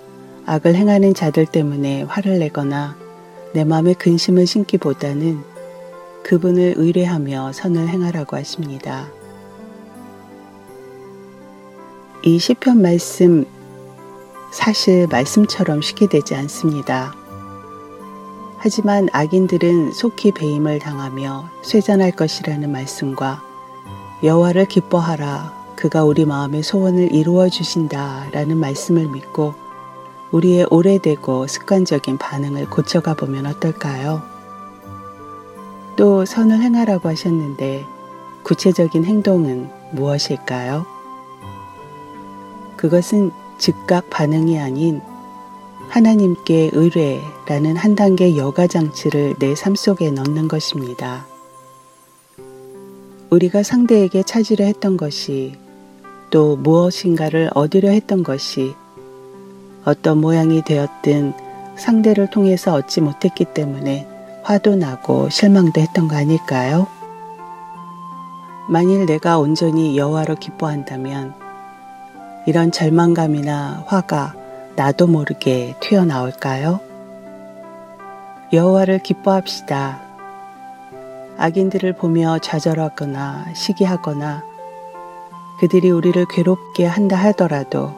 [0.47, 2.97] 악을 행하는 자들 때문에 화를 내거나
[3.53, 5.43] 내 마음에 근심을 심기보다는
[6.23, 9.07] 그분을 의뢰하며 선을 행하라고 하십니다.
[12.23, 13.45] 이 시편 말씀
[14.51, 17.13] 사실 말씀처럼 쉽게 되지 않습니다.
[18.57, 23.41] 하지만 악인들은 속히 배임을 당하며 쇠잔할 것이라는 말씀과
[24.21, 29.53] 여호와를 기뻐하라 그가 우리 마음의 소원을 이루어 주신다라는 말씀을 믿고
[30.31, 34.21] 우리의 오래되고 습관적인 반응을 고쳐가 보면 어떨까요?
[35.95, 37.85] 또 선을 행하라고 하셨는데
[38.43, 40.85] 구체적인 행동은 무엇일까요?
[42.75, 45.01] 그것은 즉각 반응이 아닌
[45.89, 51.25] 하나님께 의뢰라는 한 단계 여가 장치를 내 삶 속에 넣는 것입니다.
[53.29, 55.53] 우리가 상대에게 찾으려 했던 것이
[56.31, 58.73] 또 무엇인가를 얻으려 했던 것이
[59.85, 61.33] 어떤 모양이 되었든
[61.77, 64.07] 상대를 통해서 얻지 못했기 때문에
[64.43, 66.87] 화도 나고 실망도 했던 거 아닐까요?
[68.67, 71.48] 만일 내가 온전히 여호와로 기뻐한다면
[72.45, 74.33] 이런 절망감이나 화가
[74.75, 76.79] 나도 모르게 튀어나올까요?
[78.51, 80.01] 여호와를 기뻐합시다.
[81.37, 84.43] 악인들을 보며 좌절하거나 시기하거나
[85.59, 87.93] 그들이 우리를 괴롭게 한다 하더라도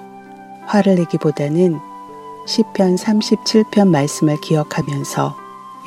[0.65, 1.79] 화를 내기보다는
[2.47, 5.35] 시편 37편 말씀을 기억하면서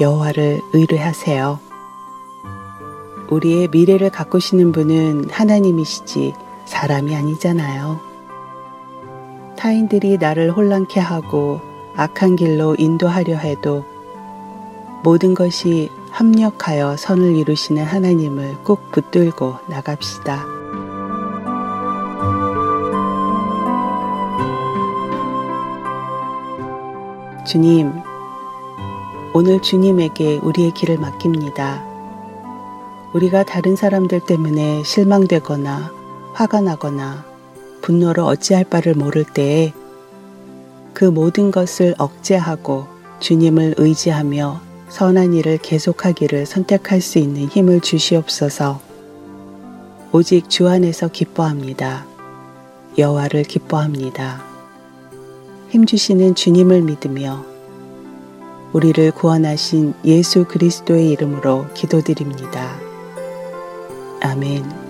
[0.00, 1.58] 여호와를 의뢰하세요.
[3.30, 6.34] 우리의 미래를 가꾸시는 분은 하나님이시지
[6.66, 8.13] 사람이 아니잖아요.
[9.56, 11.60] 타인들이 나를 혼란케 하고
[11.96, 13.84] 악한 길로 인도하려 해도
[15.02, 20.46] 모든 것이 합력하여 선을 이루시는 하나님을 꼭 붙들고 나갑시다.
[27.46, 27.92] 주님,
[29.34, 31.84] 오늘 주님에게 우리의 길을 맡깁니다.
[33.12, 35.92] 우리가 다른 사람들 때문에 실망되거나
[36.32, 37.33] 화가 나거나
[37.84, 39.74] 분노로 어찌할 바를 모를 때에
[40.94, 42.86] 그 모든 것을 억제하고
[43.20, 48.80] 주님을 의지하며 선한 일을 계속하기를 선택할 수 있는 힘을 주시옵소서.
[50.12, 52.06] 오직 주 안에서 기뻐합니다.
[52.96, 54.42] 여호와를 기뻐합니다.
[55.68, 57.44] 힘 주시는 주님을 믿으며
[58.72, 62.78] 우리를 구원하신 예수 그리스도의 이름으로 기도드립니다.
[64.22, 64.83] 아멘.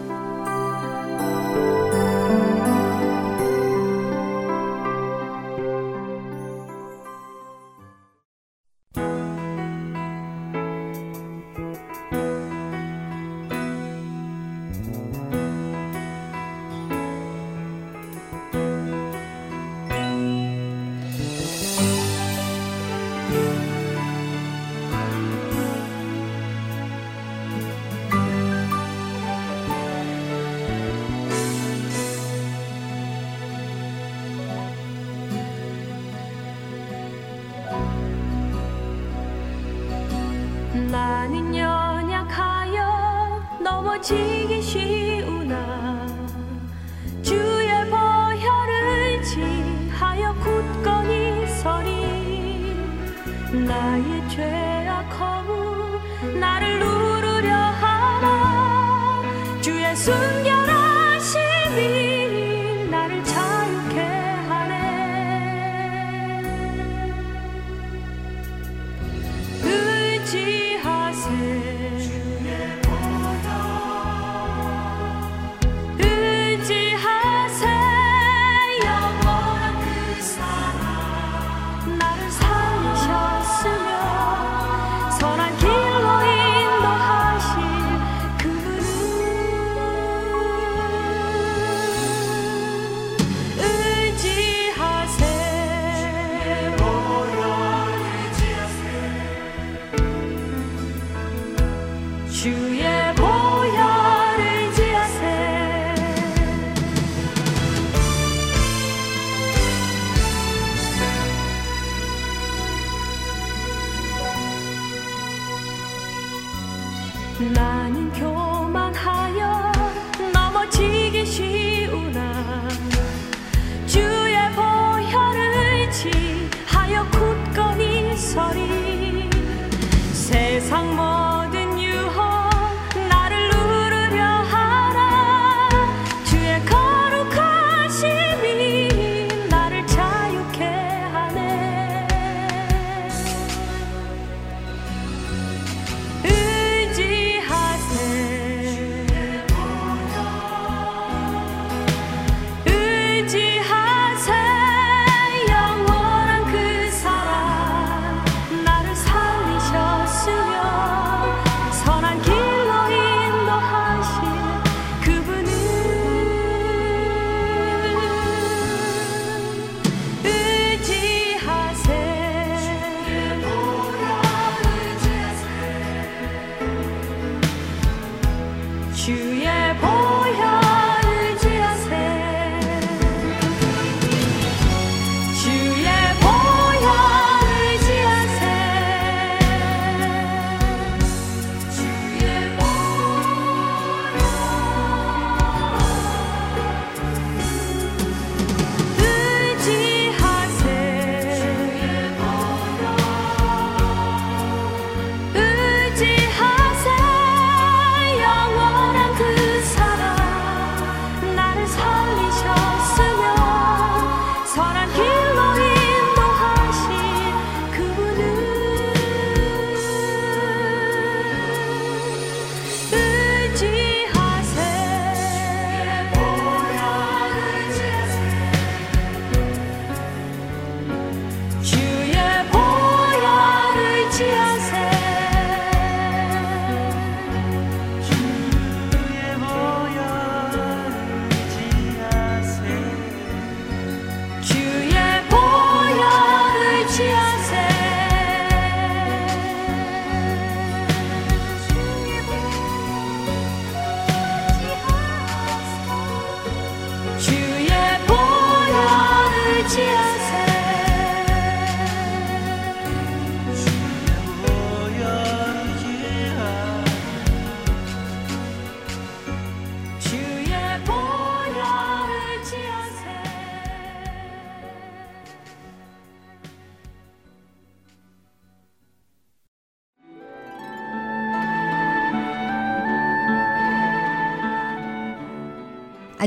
[102.44, 102.93] 主耶。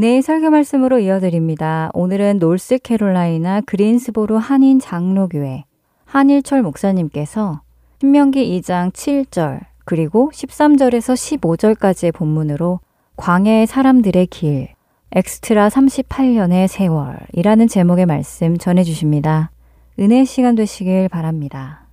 [0.00, 1.90] 은혜의 설교 말씀으로 이어드립니다.
[1.92, 5.64] 오늘은 노스캐롤라이나 그린스보로 한인 장로교회
[6.06, 7.60] 한일철 목사님께서
[8.00, 12.80] 신명기 2장 7절 그리고 13절에서 15절까지의 본문으로
[13.16, 14.68] 광야의 사람들의 길
[15.12, 19.50] 엑스트라 38년의 세월이라는 제목의 말씀 전해 주십니다.
[19.98, 21.88] 은혜 시간 되시길 바랍니다.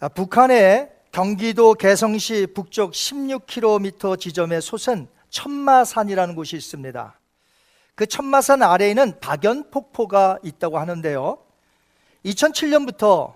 [0.00, 7.18] 아, 북한의 경기도 개성시 북쪽 16km 지점에 솟은 천마산이라는 곳이 있습니다.
[7.94, 11.38] 그 천마산 아래에는 박연폭포가 있다고 하는데요.
[12.26, 13.32] 2007년부터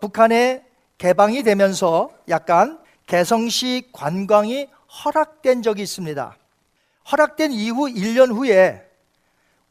[0.00, 0.64] 북한에
[0.98, 4.66] 개방이 되면서 약간 개성시 관광이
[5.04, 6.36] 허락된 적이 있습니다.
[7.12, 8.90] 허락된 이후 1년 후에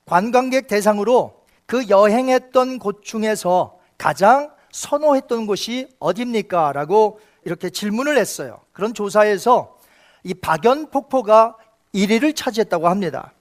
[0.05, 6.71] 관광객 대상으로 그 여행했던 곳 중에서 가장 선호했던 곳이 어딥니까?
[6.71, 8.61] 라고 이렇게 질문을 했어요.
[8.71, 9.77] 그런 조사에서
[10.23, 11.55] 이 박연 폭포가
[11.93, 13.33] 1위를 차지했다고 합니다.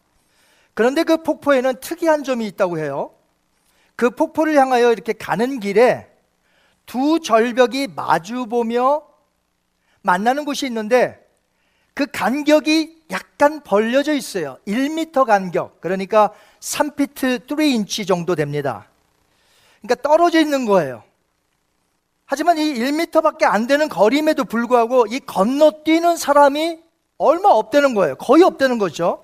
[0.74, 3.12] 그런데 그 폭포에는 특이한 점이 있다고 해요.
[3.96, 6.08] 그 폭포를 향하여 이렇게 가는 길에
[6.86, 9.02] 두 절벽이 마주보며
[10.02, 11.22] 만나는 곳이 있는데
[11.94, 14.58] 그 간격이 약간 벌려져 있어요.
[14.66, 15.80] 1m 간격.
[15.80, 16.30] 그러니까
[16.60, 18.88] 3피트 3인치 정도 됩니다.
[19.82, 21.02] 그러니까 떨어져 있는 거예요.
[22.32, 26.78] 하지만 이 1m밖에 안 되는 거리임에도 불구하고 이 건너뛰는 사람이
[27.18, 28.14] 얼마 없다는 거예요.
[28.14, 29.22] 거의 없다는 거죠.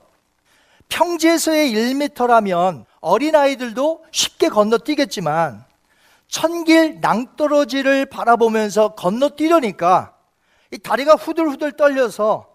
[0.90, 5.64] 평지에서의 1m라면 어린아이들도 쉽게 건너뛰겠지만
[6.28, 10.14] 천길 낭떠러지를 바라보면서 건너뛰려니까
[10.70, 12.46] 이 다리가 후들후들 떨려서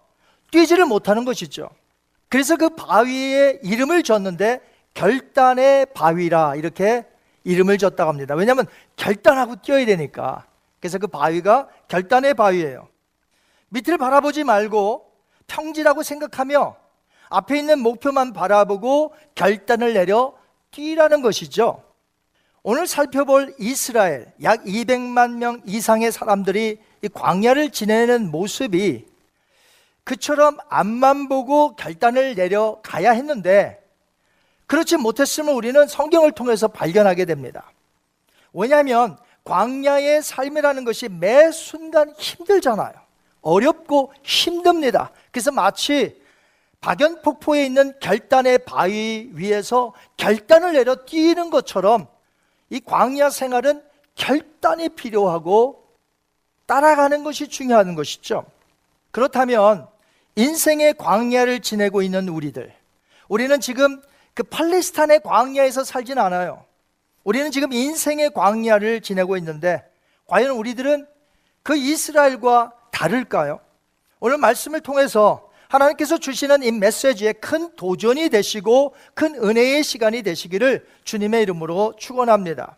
[0.52, 1.68] 뛰지를 못하는 것이죠.
[2.28, 4.60] 그래서 그 바위에 이름을 줬는데
[4.94, 7.04] 결단의 바위라 이렇게
[7.44, 8.34] 이름을 줬다고 합니다.
[8.34, 8.66] 왜냐하면
[8.96, 10.46] 결단하고 뛰어야 되니까.
[10.80, 12.88] 그래서 그 바위가 결단의 바위예요.
[13.68, 15.10] 밑을 바라보지 말고
[15.46, 16.76] 평지라고 생각하며
[17.28, 20.34] 앞에 있는 목표만 바라보고 결단을 내려
[20.70, 21.82] 뛰라는 것이죠.
[22.62, 29.06] 오늘 살펴볼 이스라엘 약 200만 명 이상의 사람들이 이 광야를 지내는 모습이
[30.02, 33.83] 그처럼 앞만 보고 결단을 내려 가야 했는데
[34.66, 37.70] 그렇지 못했으면 우리는 성경을 통해서 발견하게 됩니다.
[38.52, 42.92] 왜냐하면 광야의 삶이라는 것이 매 순간 힘들잖아요.
[43.42, 45.10] 어렵고 힘듭니다.
[45.30, 46.22] 그래서 마치
[46.80, 52.06] 박연폭포에 있는 결단의 바위 위에서 결단을 내려 뛰는 것처럼
[52.70, 53.82] 이 광야 생활은
[54.14, 55.84] 결단이 필요하고
[56.66, 58.46] 따라가는 것이 중요한 것이죠.
[59.10, 59.86] 그렇다면
[60.36, 62.74] 인생의 광야를 지내고 있는 우리들,
[63.28, 64.02] 우리는 지금
[64.34, 66.64] 그 팔레스타인의 광야에서 살진 않아요.
[67.22, 69.82] 우리는 지금 인생의 광야를 지내고 있는데,
[70.26, 71.06] 과연 우리들은
[71.62, 73.60] 그 이스라엘과 다를까요?
[74.20, 81.42] 오늘 말씀을 통해서 하나님께서 주시는 이 메시지에 큰 도전이 되시고 큰 은혜의 시간이 되시기를 주님의
[81.42, 82.76] 이름으로 축원합니다.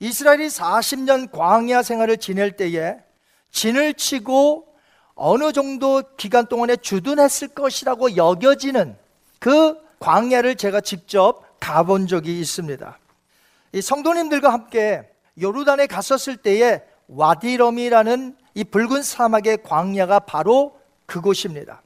[0.00, 2.96] 이스라엘이 40년 광야 생활을 지낼 때에
[3.52, 4.66] 진을 치고
[5.14, 8.96] 어느 정도 기간 동안에 주둔했을 것이라고 여겨지는
[9.38, 12.98] 그 광야를 제가 직접 가본 적이 있습니다.
[13.72, 21.80] 이 성도님들과 함께 요르단에 갔었을 때에 와디럼이라는 이 붉은 사막의 광야가 바로 그곳입니다.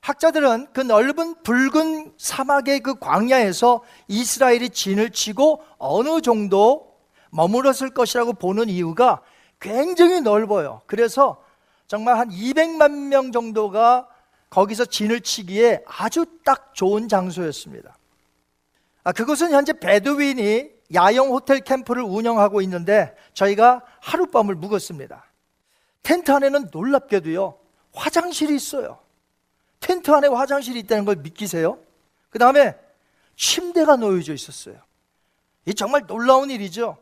[0.00, 6.96] 학자들은 그 넓은 붉은 사막의 그 광야에서 이스라엘이 진을 치고 어느 정도
[7.32, 9.20] 머물었을 것이라고 보는 이유가
[9.60, 10.80] 굉장히 넓어요.
[10.86, 11.42] 그래서
[11.86, 14.08] 정말 한 200만 명 정도가
[14.52, 17.96] 거기서 진을 치기에 아주 딱 좋은 장소였습니다.
[19.02, 25.24] 아, 그곳은 현재 베두윈이 야영 호텔 캠프를 운영하고 있는데 저희가 하룻밤을 묵었습니다.
[26.02, 27.58] 텐트 안에는 놀랍게도요,
[27.94, 28.98] 화장실이 있어요.
[29.80, 31.78] 텐트 안에 화장실이 있다는 걸 믿기세요?
[32.28, 32.76] 그 다음에
[33.34, 34.76] 침대가 놓여져 있었어요.
[35.64, 36.98] 이 정말 놀라운 일이죠.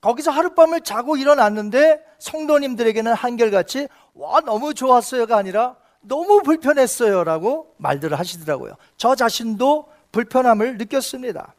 [0.00, 8.74] 거기서 하룻밤을 자고 일어났는데 성도님들에게는 한결같이 와 너무 좋았어요가 아니라 너무 불편했어요 라고 말들을 하시더라고요.
[8.96, 11.54] 저 자신도 불편함을 느꼈습니다.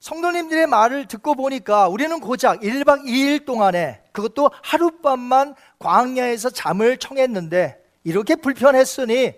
[0.00, 8.34] 성도님들의 말을 듣고 보니까 우리는 고작 1박 2일 동안에 그것도 하룻밤만 광야에서 잠을 청했는데 이렇게
[8.34, 9.34] 불편했으니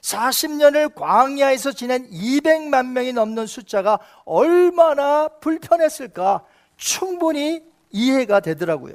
[0.00, 6.44] 40년을 광야에서 지낸 200만 명이 넘는 숫자가 얼마나 불편했을까
[6.78, 8.94] 충분히 이해가 되더라고요.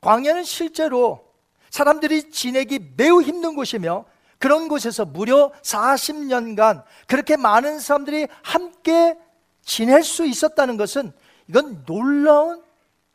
[0.00, 1.29] 광야는 실제로
[1.70, 4.04] 사람들이 지내기 매우 힘든 곳이며
[4.38, 9.16] 그런 곳에서 무려 40년간 그렇게 많은 사람들이 함께
[9.62, 11.12] 지낼 수 있었다는 것은
[11.48, 12.62] 이건 놀라운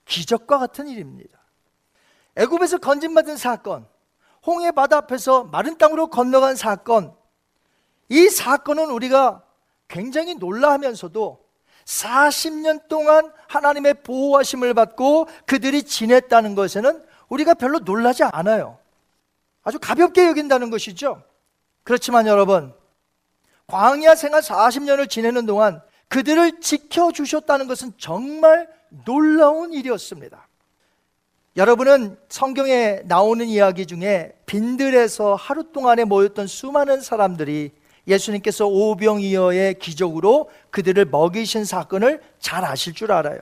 [0.05, 1.39] 기적과 같은 일입니다.
[2.35, 3.87] 애굽에서 건진받은 사건,
[4.45, 7.15] 홍해 바다 앞에서 마른 땅으로 건너간 사건,
[8.09, 9.43] 이 사건은 우리가
[9.87, 11.43] 굉장히 놀라하면서도
[11.85, 18.77] 40년 동안 하나님의 보호하심을 받고 그들이 지냈다는 것에는 우리가 별로 놀라지 않아요.
[19.63, 21.23] 아주 가볍게 여긴다는 것이죠.
[21.83, 22.73] 그렇지만 여러분,
[23.67, 28.69] 광야 생활 40년을 지내는 동안 그들을 지켜주셨다는 것은 정말
[29.05, 30.47] 놀라운 일이었습니다.
[31.57, 37.71] 여러분은 성경에 나오는 이야기 중에 빈들에서 하루 동안에 모였던 수많은 사람들이
[38.07, 43.39] 예수님께서 오병이어의 기적으로 그들을 먹이신 사건을 잘 아실 줄 알아요.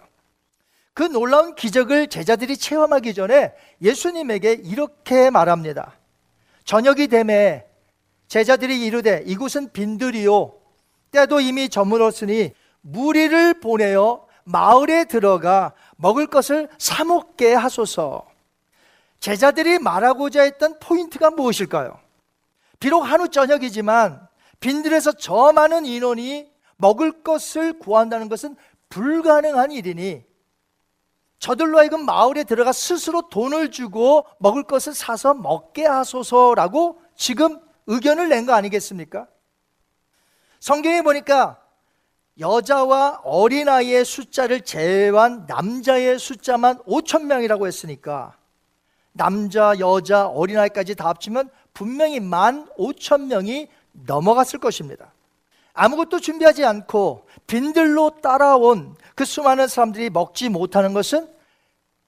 [0.94, 5.98] 그 놀라운 기적을 제자들이 체험하기 전에 예수님에게 이렇게 말합니다.
[6.66, 7.66] 저녁이 되매
[8.28, 10.54] 제자들이 이르되 이곳은 빈들이요
[11.12, 18.26] 때도 이미 저물었으니 무리를 보내어 마을에 들어가 먹을 것을 사 먹게 하소서.
[19.20, 21.98] 제자들이 말하고자 했던 포인트가 무엇일까요?
[22.80, 24.28] 비록 한우 저녁이지만
[24.60, 28.58] 빈들에서 저 많은 인원이 먹을 것을 구한다는 것은
[28.90, 30.26] 불가능한 일이니
[31.44, 38.46] 저들로 하여금 마을에 들어가 스스로 돈을 주고 먹을 것을 사서 먹게 하소서라고 지금 의견을 낸
[38.46, 39.28] 거 아니겠습니까?
[40.62, 41.60] 성경에 보니까
[42.40, 48.38] 여자와 어린아이의 숫자를 제외한 남자의 숫자만 5천 명이라고 했으니까
[49.12, 55.12] 남자, 여자, 어린아이까지 다 합치면 분명히 만 5천 명이 넘어갔을 것입니다.
[55.74, 61.33] 아무것도 준비하지 않고 빈들로 따라온 그 수많은 사람들이 먹지 못하는 것은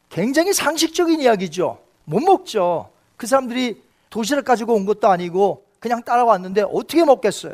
[0.10, 1.80] 굉장히 상식적인 이야기죠.
[2.06, 2.90] 못 먹죠.
[3.18, 7.54] 그 사람들이 도시락 가지고 온 것도 아니고 그냥 따라왔는데 어떻게 먹겠어요?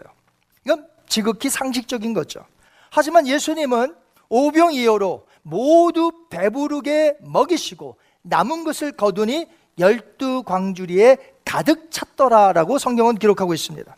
[0.66, 2.46] 이건 지극히 상식적인 거죠.
[2.90, 3.96] 하지만 예수님은
[4.30, 9.48] 오병이어로 모두 배부르게 먹이시고 남은 것을 거두니
[9.80, 13.98] 열두 광주리에 가득 찼더라라고 성경은 기록하고 있습니다.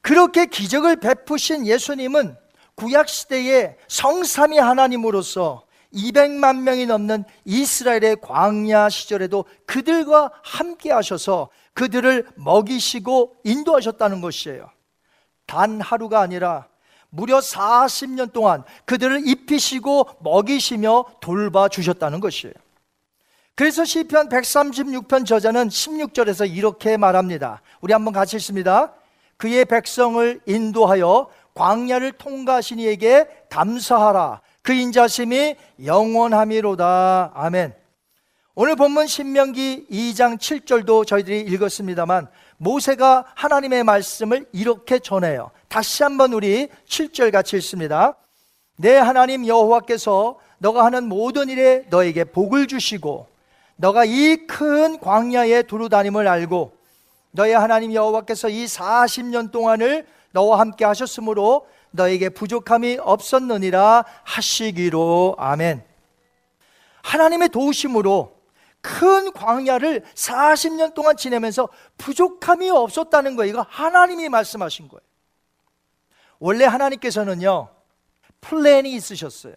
[0.00, 2.36] 그렇게 기적을 베푸신 예수님은
[2.74, 13.36] 구약 시대의 성삼위 하나님으로서 200만 명이 넘는 이스라엘의 광야 시절에도 그들과 함께 하셔서 그들을 먹이시고
[13.44, 14.70] 인도하셨다는 것이에요.
[15.46, 16.68] 단 하루가 아니라
[17.10, 22.54] 무려 40년 동안 그들을 입히시고 먹이시며 돌봐 주셨다는 것이에요.
[23.54, 27.60] 그래서 시편 136편 저자는 16절에서 이렇게 말합니다.
[27.82, 28.94] 우리 한번 같이 읽습니다.
[29.36, 34.40] 그의 백성을 인도하여 광야를 통과하신 이에게 감사하라.
[34.62, 37.32] 그 인자심이 영원함이로다.
[37.34, 37.74] 아멘.
[38.54, 45.50] 오늘 본문 신명기 2장 7절도 저희들이 읽었습니다만 모세가 하나님의 말씀을 이렇게 전해요.
[45.68, 48.14] 다시 한번 우리 7절 같이 읽습니다.
[48.76, 53.26] 내 하나님 여호와께서 너가 하는 모든 일에 너에게 복을 주시고
[53.76, 56.72] 너가 이 큰 광야에 두루 다님을 알고
[57.32, 65.84] 너의 하나님 여호와께서 이 40년 동안을 너와 함께 하셨으므로 너에게 부족함이 없었느니라 하시기로 아멘.
[67.02, 68.36] 하나님의 도우심으로
[68.80, 71.68] 큰 광야를 40년 동안 지내면서
[71.98, 73.50] 부족함이 없었다는 거예요.
[73.50, 75.00] 이거 하나님이 말씀하신 거예요.
[76.40, 77.68] 원래 하나님께서는요,
[78.40, 79.54] 플랜이 있으셨어요.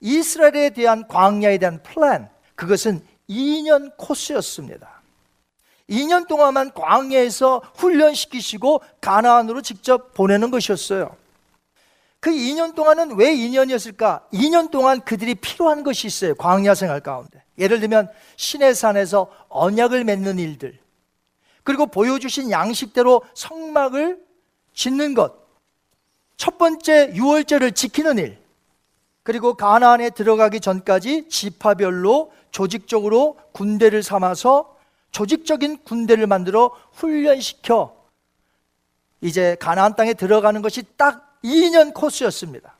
[0.00, 5.02] 이스라엘에 대한 광야에 대한 플랜, 그것은 2년 코스였습니다.
[5.88, 11.16] 2년 동안만 광야에서 훈련시키시고 가나안으로 직접 보내는 것이었어요.
[12.26, 14.28] 그 2년 동안은 왜 2년이었을까?
[14.32, 16.34] 2년 동안 그들이 필요한 것이 있어요.
[16.34, 17.44] 광야 생활 가운데.
[17.56, 20.76] 예를 들면 신의 산에서 언약을 맺는 일들.
[21.62, 24.18] 그리고 보여주신 양식대로 성막을
[24.74, 25.36] 짓는 것.
[26.36, 28.42] 첫 번째 유월절을 지키는 일.
[29.22, 34.76] 그리고 가나안에 들어가기 전까지 지파별로 조직적으로 군대를 삼아서
[35.12, 37.94] 조직적인 군대를 만들어 훈련시켜
[39.20, 42.76] 이제 가나안 땅에 들어가는 것이 딱 2년 코스였습니다.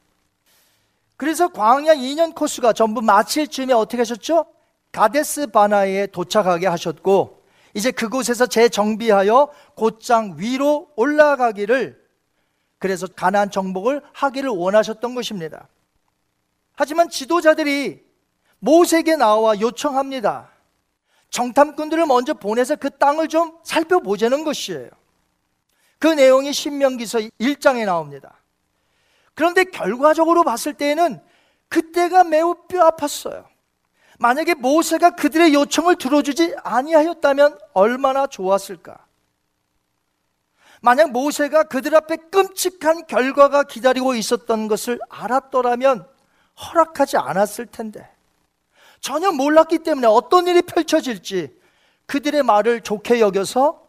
[1.16, 4.46] 그래서 광야 2년 코스가 전부 마칠 즈음에 어떻게 하셨죠?
[4.92, 7.42] 가데스 바나에 도착하게 하셨고
[7.74, 12.04] 이제 그곳에서 재정비하여 곧장 위로 올라가기를
[12.78, 15.68] 그래서 가나안 정복을 하기를 원하셨던 것입니다.
[16.74, 18.04] 하지만 지도자들이
[18.58, 20.50] 모세에게 나와 요청합니다.
[21.30, 24.90] 정탐꾼들을 먼저 보내서 그 땅을 좀 살펴보자는 것이에요.
[25.98, 28.34] 그 내용이 신명기서 1장에 나옵니다.
[29.36, 31.20] 그런데 결과적으로 봤을 때에는
[31.68, 33.44] 그때가 매우 뼈 아팠어요.
[34.18, 39.04] 만약에 모세가 그들의 요청을 들어주지 아니하였다면 얼마나 좋았을까?
[40.80, 46.08] 만약 모세가 그들 앞에 끔찍한 결과가 기다리고 있었던 것을 알았더라면
[46.56, 48.10] 허락하지 않았을 텐데.
[49.00, 51.54] 전혀 몰랐기 때문에 어떤 일이 펼쳐질지
[52.06, 53.86] 그들의 말을 좋게 여겨서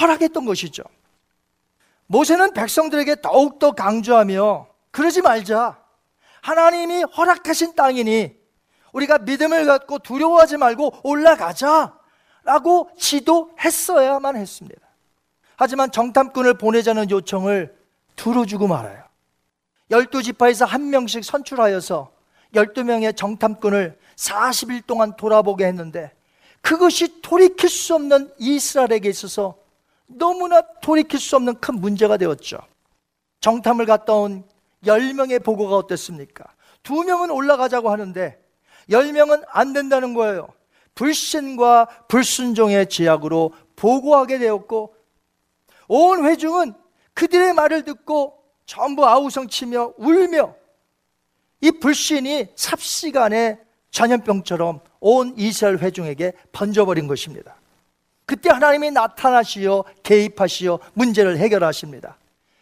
[0.00, 0.82] 허락했던 것이죠.
[2.10, 5.80] 모세는 백성들에게 더욱더 강조하며 그러지 말자.
[6.42, 8.34] 하나님이 허락하신 땅이니
[8.92, 11.96] 우리가 믿음을 갖고 두려워하지 말고 올라가자.
[12.42, 14.80] 라고 지도했어야만 했습니다.
[15.54, 17.78] 하지만 정탐꾼을 보내자는 요청을
[18.16, 19.04] 들어주고 말아요.
[19.92, 22.10] 열두 지파에서 한 명씩 선출하여서
[22.54, 26.12] 12명의 정탐꾼을 40일 동안 돌아보게 했는데
[26.60, 29.59] 그것이 돌이킬 수 없는 이스라엘에게 있어서
[30.10, 32.58] 너무나 돌이킬 수 없는 큰 문제가 되었죠.
[33.40, 34.44] 정탐을 갔다 온
[34.84, 36.44] 10명의 보고가 어땠습니까?
[36.82, 38.38] 두 명은 올라가자고 하는데
[38.88, 40.48] 10명은 안 된다는 거예요.
[40.94, 44.94] 불신과 불순종의 지약으로 보고하게 되었고
[45.88, 46.74] 온 회중은
[47.14, 50.54] 그들의 말을 듣고 전부 아우성치며 울며
[51.60, 57.59] 이 불신이 삽시간에 전염병처럼 온 이스라엘 회중에게 번져버린 것입니다.
[58.30, 62.16] 그때 하나님이 나타나시어 개입하시어 문제를 해결하십니다.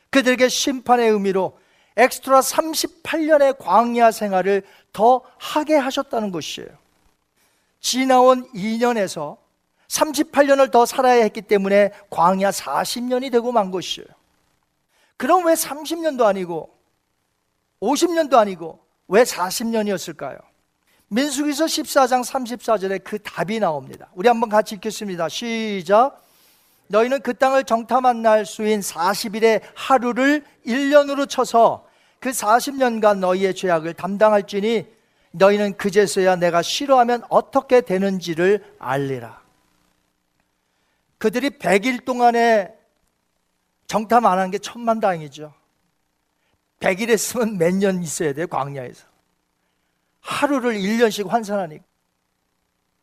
[0.08, 1.58] 그들에게 심판의 의미로
[1.94, 4.62] 엑스트라 38년의 광야 생활을
[4.94, 6.70] 더 하게 하셨다는 것이에요.
[7.80, 9.36] 지나온 2년에서
[9.88, 14.08] 38년을 더 살아야 했기 때문에 광야 40년이 되고 만 것이에요.
[15.18, 16.74] 그럼 왜 30년도 아니고
[17.82, 20.40] 50년도 아니고 왜 40년이었을까요?
[21.08, 24.08] 민수기서 14장 34절에 그 답이 나옵니다.
[24.14, 25.28] 우리 한번 같이 읽겠습니다.
[25.28, 26.22] 시작.
[26.88, 31.86] 너희는 그 땅을 정탐한 날 수인 40일의 하루를 1년으로 쳐서
[32.20, 34.86] 그 40년간 너희의 죄악을 담당할지니
[35.32, 39.40] 너희는 그제서야 내가 싫어하면 어떻게 되는지를 알리라.
[41.18, 42.74] 그들이 100일 동안에
[43.86, 45.52] 정탐 안 한 게 천만 다행이죠.
[46.80, 49.07] 100일 했으면 몇 년 있어야 돼, 광야에서.
[50.28, 51.82] 하루를 1년씩 환산하니까.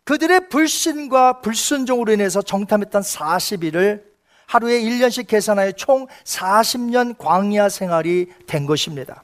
[0.04, 4.04] 그들의 불신과 불순종으로 인해서 정탐했던 40일을
[4.46, 9.24] 하루에 1년씩 계산하여 총 40년 광야 생활이 된 것입니다.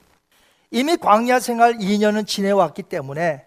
[0.71, 3.45] 이미 광야 생활 2년은 지내왔기 때문에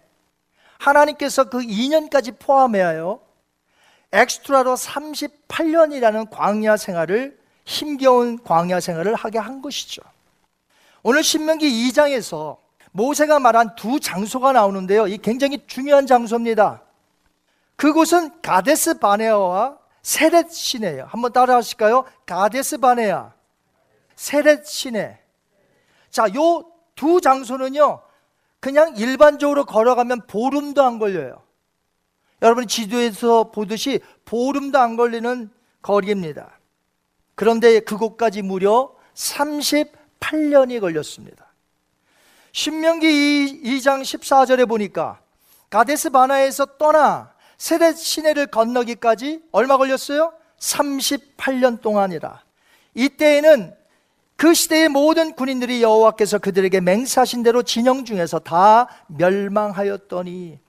[0.78, 3.20] 하나님께서 그 2년까지 포함하여
[4.12, 10.02] 엑스트라로 38년이라는 광야 생활을 힘겨운 광야 생활을 하게 한 것이죠.
[11.02, 12.63] 오늘 신명기 2장에서
[12.94, 15.06] 모세가 말한 두 장소가 나오는데요.
[15.06, 16.82] 이 굉장히 중요한 장소입니다.
[17.76, 21.06] 그곳은 가데스 바네아와 세렛 시내예요.
[21.08, 22.04] 한번 따라 하실까요?
[22.24, 23.32] 가데스 바네아,
[24.14, 25.18] 세렛 시내.
[26.10, 28.02] 자, 요 두 장소는요.
[28.60, 31.42] 그냥 일반적으로 걸어가면 보름도 안 걸려요.
[32.40, 35.50] 여러분이 지도에서 보듯이 보름도 안 걸리는
[35.82, 36.58] 거리입니다.
[37.34, 41.43] 그런데 그곳까지 무려 38년이 걸렸습니다.
[42.54, 45.18] 신명기 2장 14절에 보니까
[45.70, 50.32] 가데스 바나에서 떠나 세렛 시내를 건너기까지 얼마 걸렸어요?
[50.60, 52.44] 38년 동안이라.
[52.94, 53.74] 이때에는
[54.36, 60.60] 그 시대의 모든 군인들이 여호와께서 그들에게 맹세하신 대로 진영 중에서 다 멸망하였더니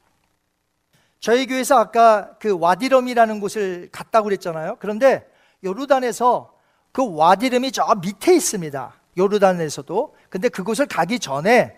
[1.19, 4.77] 저희 교회에서 아까 그 와디럼이라는 곳을 갔다고 그랬잖아요.
[4.79, 5.31] 그런데
[5.63, 6.51] 요르단에서
[6.91, 9.04] 그 와디름이 저 밑에 있습니다.
[9.17, 10.15] 요르단에서도.
[10.29, 11.75] 근데 그곳을 가기 전에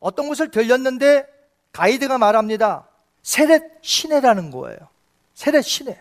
[0.00, 1.26] 어떤 곳을 들렸는데
[1.72, 2.88] 가이드가 말합니다.
[3.22, 4.78] 세렛 시내라는 거예요.
[5.34, 6.00] 세렛 시내.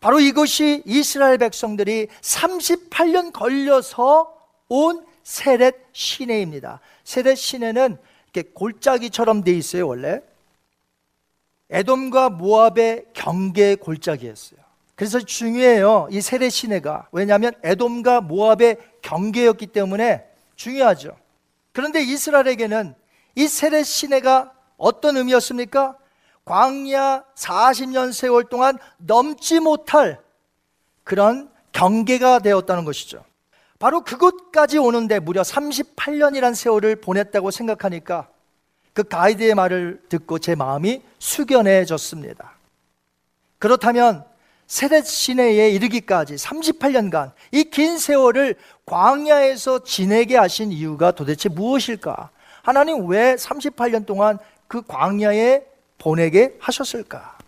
[0.00, 4.36] 바로 이것이 이스라엘 백성들이 38년 걸려서
[4.68, 6.80] 온 세렛 시내입니다.
[7.04, 7.98] 세렛 시내는
[8.32, 10.20] 이렇게 골짜기처럼 돼 있어요, 원래.
[11.70, 14.65] 에돔과 모압의 경계 골짜기였어요.
[14.96, 16.08] 그래서 중요해요.
[16.10, 17.08] 이 세렛 시내가.
[17.12, 20.26] 왜냐하면 에돔과 모압의 경계였기 때문에
[20.56, 21.16] 중요하죠.
[21.72, 22.94] 그런데 이스라엘에게는
[23.34, 25.96] 이 세렛 시내가 어떤 의미였습니까?
[26.46, 30.20] 광야 40년 세월 동안 넘지 못할
[31.04, 33.22] 그런 경계가 되었다는 것이죠.
[33.78, 38.28] 바로 그곳까지 오는데 무려 38년이란 세월을 보냈다고 생각하니까
[38.94, 42.52] 그 가이드의 말을 듣고 제 마음이 숙연해졌습니다.
[43.58, 44.24] 그렇다면
[44.66, 52.30] 세렛 시내에 이르기까지 38년간 이 긴 세월을 광야에서 지내게 하신 이유가 도대체 무엇일까?
[52.62, 55.64] 하나님 왜 38년 동안 그 광야에
[55.98, 57.38] 보내게 하셨을까?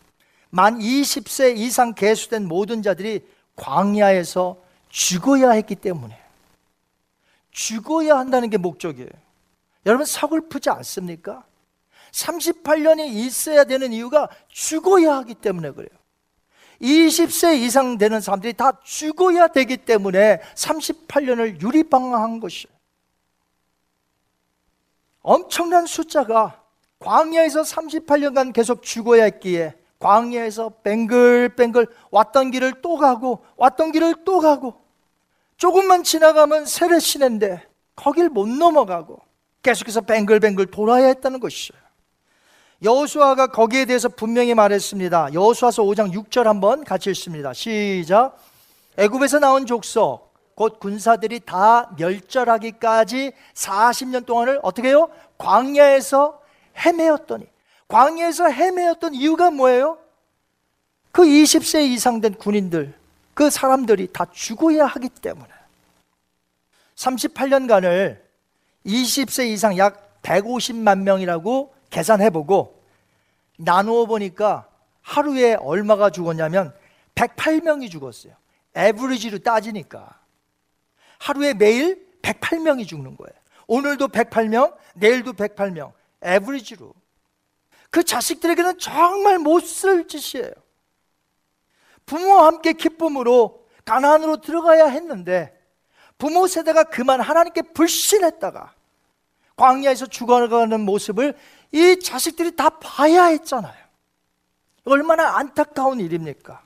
[0.51, 4.57] 만 20세 이상 개수된 모든 자들이 광야에서
[4.89, 6.17] 죽어야 했기 때문에
[7.51, 9.09] 죽어야 한다는 게 목적이에요.
[9.87, 11.45] 여러분 서글프지 않습니까?
[12.13, 15.98] 38년이 있어야 되는 이유가 죽어야 하기 때문에 그래요.
[16.81, 22.73] 20세 이상 되는 사람들이 다 죽어야 되기 때문에 38년을 유리방황한 것이에요.
[25.23, 26.63] 엄청난 숫자가
[27.01, 34.81] 광야에서 38년간 계속 죽어야 했기에 광야에서 뱅글뱅글 왔던 길을 또 가고 왔던 길을 또 가고
[35.57, 37.67] 조금만 지나가면 세례시내인데
[37.97, 39.21] 거길 못 넘어가고
[39.63, 41.75] 계속해서 뱅글뱅글 돌아야 했다는 것이죠.
[42.83, 45.35] 여호수아가 거기에 대해서 분명히 말했습니다.
[45.35, 47.53] 여호수아서 5장 6절 한번 같이 읽습니다.
[47.53, 48.39] 시작.
[48.97, 55.09] 애굽에서 나온 족속 곧 군사들이 다 멸절하기까지 40년 동안을 어떻게 해요?
[55.39, 56.41] 광야에서
[56.77, 57.47] 헤매었더니
[57.89, 59.99] 광야에서 헤매었던 이유가 뭐예요?
[61.11, 62.95] 그 20세 이상 된 군인들
[63.35, 65.49] 그 사람들이 다 죽어야 하기 때문에
[66.97, 68.21] 38년간을
[68.87, 72.83] 20세 이상 약 150만 명이라고 계산해 보고
[73.57, 74.69] 나누어 보니까
[75.03, 76.75] 하루에 얼마가 죽었냐면
[77.15, 78.35] 108명이 죽었어요.
[78.75, 80.21] 에브리지로 따지니까
[81.19, 83.33] 하루에 매일 108명이 죽는 거예요.
[83.67, 85.93] 오늘도 108명, 내일도 108명.
[86.23, 86.93] 에브리지로.
[87.91, 90.51] 그 자식들에게는 정말 못 쓸 짓이에요.
[92.07, 95.55] 부모와 함께 기쁨으로 가난으로 들어가야 했는데
[96.17, 98.75] 부모 세대가 그만 하나님께 불신했다가
[99.57, 101.37] 광야에서 죽어가는 모습을
[101.73, 103.75] 이 자식들이 다 봐야 했잖아요.
[104.85, 106.63] 얼마나 안타까운 일입니까?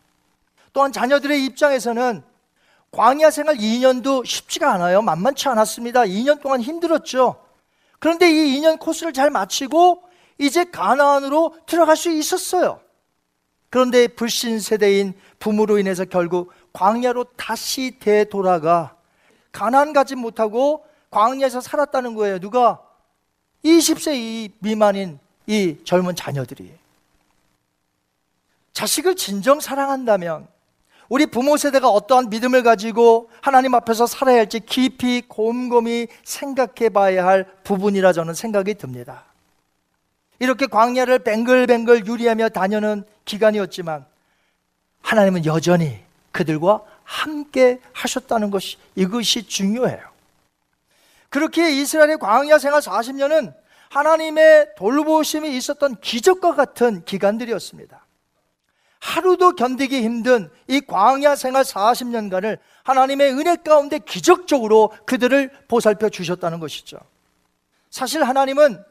[0.73, 2.23] 또한 자녀들의 입장에서는
[2.93, 5.03] 광야 생활 2년도 쉽지가 않아요.
[5.03, 6.03] 만만치 않았습니다.
[6.03, 7.43] 2년 동안 힘들었죠.
[7.99, 10.03] 그런데 이 2년 코스를 잘 마치고
[10.39, 12.81] 이제 가나안으로 들어갈 수 있었어요.
[13.71, 18.97] 그런데 불신 세대인 부모로 인해서 결국 광야로 다시 되돌아가
[19.53, 22.39] 가나안 가지 못하고 광야에서 살았다는 거예요.
[22.39, 22.83] 누가
[23.65, 26.73] 20세 이 미만인 이 젊은 자녀들이
[28.73, 30.49] 자식을 진정 사랑한다면
[31.09, 37.45] 우리 부모 세대가 어떠한 믿음을 가지고 하나님 앞에서 살아야 할지 깊이 곰곰이 생각해 봐야 할
[37.65, 39.25] 부분이라 저는 생각이 듭니다.
[40.39, 44.07] 이렇게 광야를 뱅글뱅글 유리하며 다녀는 기간이었지만
[45.03, 46.01] 하나님은 여전히
[46.31, 50.12] 그들과 함께 하셨다는 것이 이것이 중요해요.
[51.33, 53.55] 그렇게 이스라엘의 광야 생활 40년은
[53.89, 58.07] 하나님의 돌보심이 있었던 기적과 같은 기간들이었습니다.
[59.01, 66.99] 하루도 견디기 힘든 이 광야 생활 40년간을 하나님의 은혜 가운데 기적적으로 그들을 보살펴 주셨다는 것이죠.
[67.89, 68.85] 사실 하나님은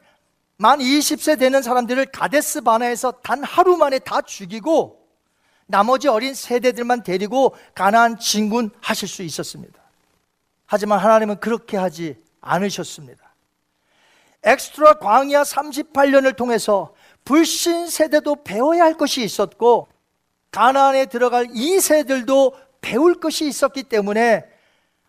[0.56, 5.00] 만 20세 되는 사람들을 가데스 바나에서 단 하루 만에 다 죽이고
[5.66, 9.80] 나머지 어린 세대들만 데리고 가나안 진군 하실 수 있었습니다.
[10.66, 13.32] 하지만 하나님은 그렇게 하지 않으셨습니다.
[14.42, 19.88] 엑스트라 광야 38년을 통해서 불신 세대도 배워야 할 것이 있었고
[20.50, 24.44] 가나안에 들어갈 이 세들도 배울 것이 있었기 때문에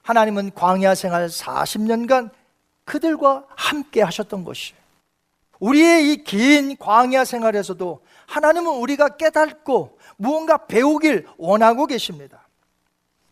[0.04, 2.30] 하나님은 광야 생활 40년간
[2.86, 4.74] 그들과 함께 하셨던 것이
[5.60, 12.48] 우리의 이 긴 광야 생활에서도 하나님은 우리가 깨닫고 무언가 배우길 원하고 계십니다.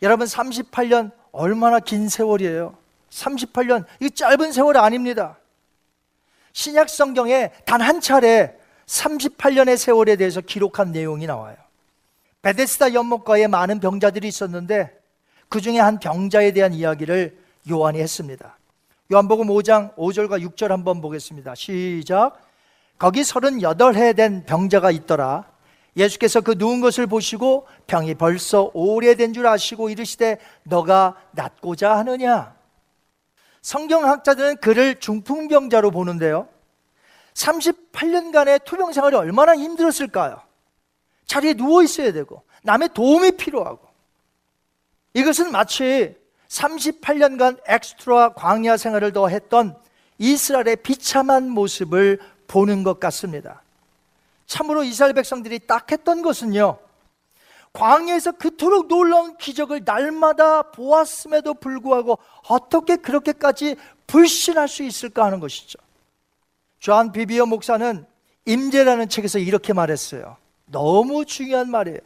[0.02, 2.81] 여러분 38년 얼마나 긴 세월이에요?
[3.12, 5.38] 38년 이 짧은 세월이 아닙니다.
[6.54, 11.56] 신약 성경에 단 한 차례 38년의 세월에 대해서 기록한 내용이 나와요.
[12.42, 14.92] 베데스다 연못가에 많은 병자들이 있었는데
[15.48, 17.38] 그 중에 한 병자에 대한 이야기를
[17.70, 18.58] 요한이 했습니다.
[19.12, 21.56] 요한복음 5장 5절과 6절 한번 보겠습니다.
[21.56, 22.42] 시작.
[22.98, 25.46] 거기 38해 된 병자가 있더라.
[25.98, 32.56] 예수께서 그 누운 것을 보시고 병이 벌써 오래된 줄 아시고 이르시되 너가 낫고자 하느냐?
[33.62, 36.48] 성경학자들은 그를 중풍병자로 보는데요.
[37.34, 40.42] 38년간의 투병 생활이 얼마나 힘들었을까요?
[41.26, 43.88] 자리에 누워 있어야 되고 남의 도움이 필요하고
[45.14, 46.16] 이것은 마치
[46.50, 49.78] 38년간 엑스트라 광야 생활을 더 했던
[50.18, 53.64] 이스라엘의 비참한 모습을 보는 것 같습니다.
[54.46, 56.78] 참으로 이스라엘 백성들이 딱 했던 것은요.
[57.74, 65.80] 광야에서 그토록 놀라운 기적을 날마다 보았음에도 불구하고 어떻게 그렇게까지 불신할 수 있을까 하는 것이죠.
[66.80, 68.06] 조한 비비어 목사는
[68.46, 70.38] 임재라는 책에서 이렇게 말했어요.
[70.66, 72.00] 너무 중요한 말이에요.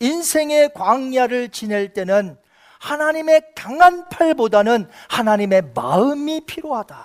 [0.00, 2.38] 인생의 광야를 지낼 때는
[2.78, 7.04] 하나님의 강한 팔보다는 하나님의 마음이 필요하다.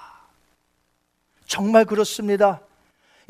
[1.45, 2.61] 정말 그렇습니다.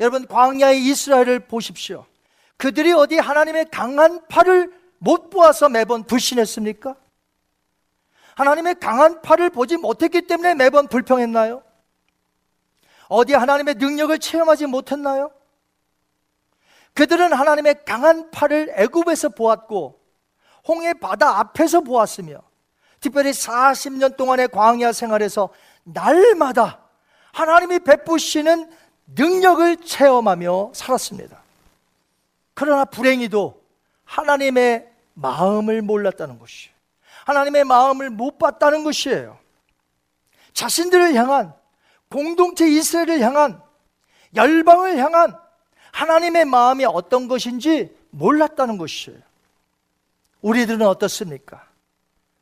[0.00, 2.04] 여러분, 광야의 이스라엘을 보십시오.
[2.62, 6.94] 그들이 어디 하나님의 강한 팔을 못 보아서 매번 불신했습니까?
[8.36, 11.64] 하나님의 강한 팔을 보지 못했기 때문에 매번 불평했나요?
[13.08, 15.32] 어디 하나님의 능력을 체험하지 못했나요?
[16.94, 19.98] 그들은 하나님의 강한 팔을 애굽에서 보았고
[20.68, 22.42] 홍해 바다 앞에서 보았으며
[23.00, 25.48] 특별히 40년 동안의 광야 생활에서
[25.82, 26.78] 날마다
[27.32, 28.70] 하나님이 베푸시는
[29.16, 31.41] 능력을 체험하며 살았습니다.
[32.54, 33.62] 그러나 불행히도
[34.04, 36.72] 하나님의 마음을 몰랐다는 것이에요.
[37.24, 39.38] 하나님의 마음을 못 봤다는 것이에요.
[40.52, 41.54] 자신들을 향한
[42.10, 43.62] 공동체 이스라엘을 향한
[44.34, 45.38] 열방을 향한
[45.92, 49.18] 하나님의 마음이 어떤 것인지 몰랐다는 것이에요.
[50.42, 51.66] 우리들은 어떻습니까?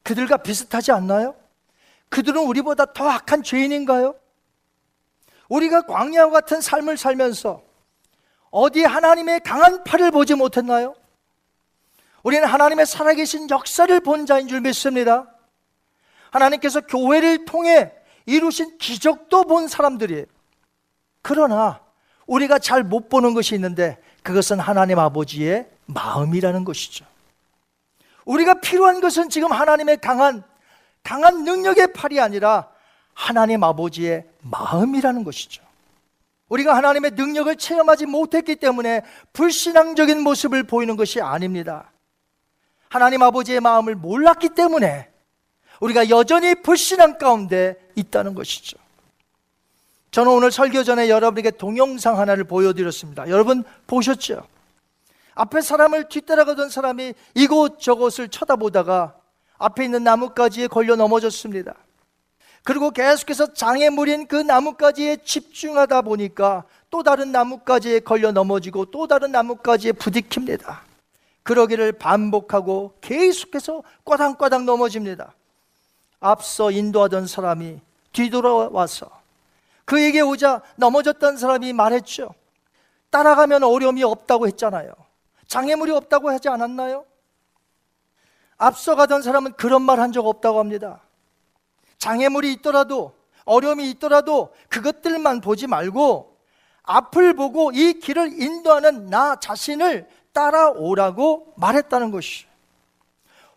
[0.02, 1.36] 그들과 비슷하지 않나요?
[2.08, 4.14] 그들은 우리보다 더 악한 죄인인가요?
[5.48, 7.62] 우리가 광야와 같은 삶을 살면서
[8.50, 10.94] 어디 하나님의 강한 팔을 보지 못했나요?
[12.22, 15.26] 우리는 하나님의 살아계신 역사를 본 자인 줄 믿습니다.
[16.30, 17.92] 하나님께서 교회를 통해
[18.26, 20.26] 이루신 기적도 본 사람들이에요.
[21.22, 21.80] 그러나
[22.26, 27.04] 우리가 잘 못 보는 것이 있는데 그것은 하나님 아버지의 마음이라는 것이죠.
[28.24, 30.44] 우리가 필요한 것은 지금 하나님의 강한
[31.02, 32.68] 강한 능력의 팔이 아니라
[33.14, 35.62] 하나님 아버지의 마음이라는 것이죠.
[36.50, 41.90] 우리가 하나님의 능력을 체험하지 못했기 때문에 불신앙적인 모습을 보이는 것이 아닙니다.
[42.88, 45.08] 하나님 아버지의 마음을 몰랐기 때문에
[45.80, 48.76] 우리가 여전히 불신앙 가운데 있다는 것이죠.
[50.10, 53.28] 저는 오늘 설교 전에 여러분에게 동영상 하나를 보여드렸습니다.
[53.28, 54.46] 여러분 보셨죠?
[55.36, 59.14] 앞에 사람을 뒤따라가던 사람이 이곳 저곳을 쳐다보다가
[59.56, 61.74] 앞에 있는 나뭇가지에 걸려 넘어졌습니다.
[62.64, 69.92] 그리고 계속해서 장애물인 그 나뭇가지에 집중하다 보니까 또 다른 나뭇가지에 걸려 넘어지고 또 다른 나뭇가지에
[69.92, 70.82] 부딪힙니다.
[71.42, 75.34] 그러기를 반복하고 계속해서 꽈당꽈당 넘어집니다.
[76.20, 77.80] 앞서 인도하던 사람이
[78.12, 79.10] 뒤돌아와서
[79.86, 82.34] 그에게 오자 넘어졌던 사람이 말했죠.
[83.10, 84.92] 따라가면 어려움이 없다고 했잖아요.
[85.48, 87.04] 장애물이 없다고 하지 않았나요?
[88.58, 91.00] 앞서가던 사람은 그런 말 한 적 없다고 합니다.
[92.00, 96.36] 장애물이 있더라도 어려움이 있더라도 그것들만 보지 말고
[96.82, 102.46] 앞을 보고 이 길을 인도하는 나 자신을 따라오라고 말했다는 것이.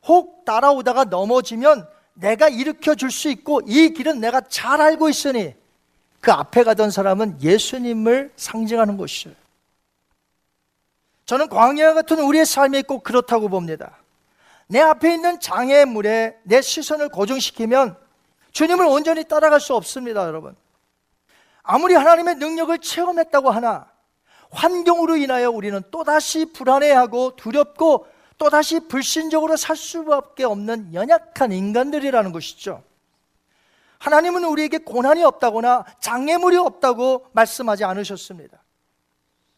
[0.05, 5.55] 혹 따라오다가 넘어지면 내가 일으켜 줄 수 있고 이 길은 내가 잘 알고 있으니
[6.19, 9.35] 그 앞에 가던 사람은 예수님을 상징하는 것이에요.
[11.25, 13.97] 저는 광야 같은 우리의 삶이 꼭 그렇다고 봅니다.
[14.67, 18.02] 내 앞에 있는 장애물에 내 시선을 고정시키면
[18.53, 20.55] 주님을 온전히 따라갈 수 없습니다, 여러분.
[21.63, 23.91] 아무리 하나님의 능력을 체험했다고 하나
[24.51, 32.83] 환경으로 인하여 우리는 또다시 불안해하고 두렵고 또다시 불신적으로 살 수밖에 없는 연약한 인간들이라는 것이죠.
[33.99, 38.61] 하나님은 우리에게 고난이 없다거나 장애물이 없다고 말씀하지 않으셨습니다.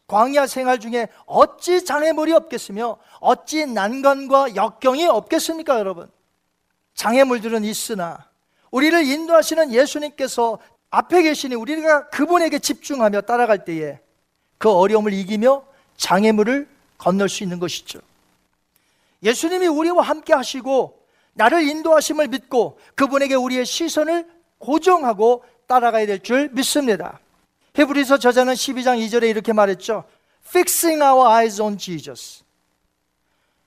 [0.06, 6.08] 광야 생활 중에 어찌 장애물이 없겠으며 어찌 난관과 역경이 없겠습니까, 여러분?
[6.94, 8.30] 장애물들은 있으나
[8.76, 10.58] 우리를 인도하시는 예수님께서
[10.90, 14.00] 앞에 계시니 우리가 그분에게 집중하며 따라갈 때에
[14.58, 15.64] 그 어려움을 이기며
[15.96, 16.68] 장애물을
[16.98, 18.00] 건널 수 있는 것이죠.
[19.22, 21.00] 예수님이 우리와 함께 하시고
[21.32, 27.18] 나를 인도하심을 믿고 그분에게 우리의 시선을 고정하고 따라가야 될 줄 믿습니다.
[27.74, 30.04] 히브리서 저자는 12장 2절에 이렇게 말했죠.
[30.48, 32.44] Fixing our eyes on Jesus.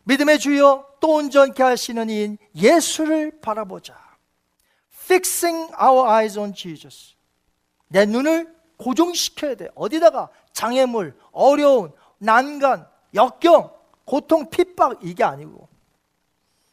[0.04, 4.09] 믿음의 주여 또 온전케 하시는 이인 예수를 바라보자.
[5.10, 7.16] Fixing our eyes on Jesus.
[7.88, 9.70] 내 눈을 고정시켜야 돼.
[9.74, 13.72] 어디다가 장애물, 어려운, 난간, 역경,
[14.06, 15.68] 고통, 핍박 이게 아니고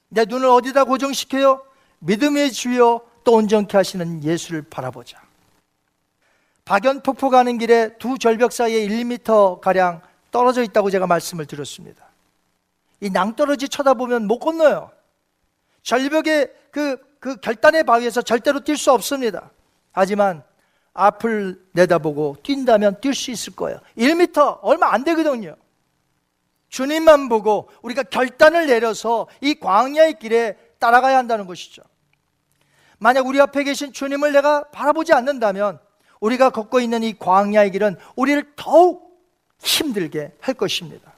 [0.08, 1.64] 내 눈을 어디다 고정시켜요?
[2.00, 5.20] 믿음의 주여 또 온전케 하시는 예수를 바라보자.
[6.66, 12.06] 박연폭포 가는 길에 두 절벽 사이에 1m 가량 떨어져 있다고 제가 말씀을 드렸습니다.
[13.00, 14.90] 이 낭떠러지 쳐다보면 못 건너요.
[15.82, 19.50] 절벽의 그, 그 결단의 바위에서 절대로 뛸 수 없습니다.
[19.90, 20.44] 하지만
[20.94, 23.80] 앞을 내다보고 뛴다면 뛸 수 있을 거예요.
[23.98, 25.56] 1m 얼마 안 되거든요.
[26.68, 31.82] 주님만 보고 우리가 결단을 내려서 이 광야의 길에 따라가야 한다는 것이죠.
[32.98, 35.80] 만약 우리 앞에 계신 주님을 내가 바라보지 않는다면
[36.20, 39.20] 우리가 걷고 있는 이 광야의 길은 우리를 더욱
[39.58, 41.12] 힘들게 할 것입니다.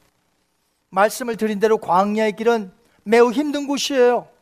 [0.88, 4.38] 말씀을 드린 대로 광야의 길은 매우 힘든 곳이에요.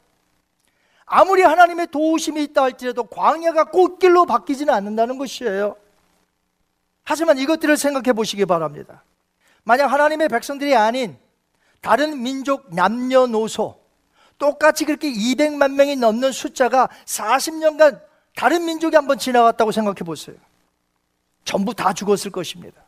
[1.06, 5.76] 아무리 하나님의 도우심이 있다 할지라도 광야가 꽃길로 바뀌지는 않는다는 것이에요.
[7.04, 9.04] 하지만 이것들을 생각해 보시기 바랍니다.
[9.62, 11.16] 만약 하나님의 백성들이 아닌
[11.80, 13.80] 다른 민족 남녀노소
[14.38, 18.02] 똑같이 그렇게 200만 명이 넘는 숫자가 40년간
[18.34, 20.36] 다른 민족이 한번 지나갔다고 생각해 보세요.
[21.44, 22.82] 전부 다 죽었을 것입니다.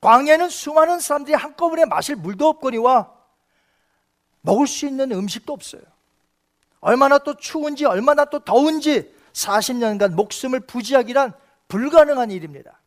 [0.00, 3.12] 광야는 수많은 사람들이 한꺼번에 마실 물도 없거니와
[4.40, 5.82] 먹을 수 있는 음식도 없어요.
[6.86, 11.32] 얼마나 또 추운지 얼마나 또 더운지 40년간 목숨을 부지하기란
[11.66, 12.78] 불가능한 일입니다.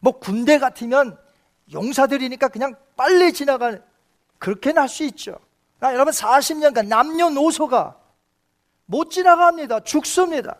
[0.00, 1.16] 뭐 군대 같으면
[1.72, 3.80] 용사들이니까 그냥 빨리 지나가는
[4.38, 5.38] 그렇게는 할 수 있죠.
[5.78, 7.96] 아, 여러분 40년간 남녀노소가
[8.86, 9.84] 못 지나갑니다.
[9.84, 10.56] 죽습니다.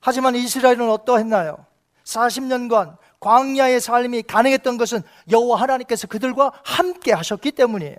[0.00, 1.66] 하지만 이스라엘은 어떠했나요?
[2.04, 7.98] 40년간 광야의 삶이 가능했던 것은 여호와 하나님께서 그들과 함께 하셨기 때문이에요.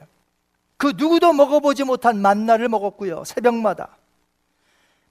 [0.77, 3.23] 그 누구도 먹어보지 못한 만나를 먹었고요.
[3.23, 3.97] 새벽마다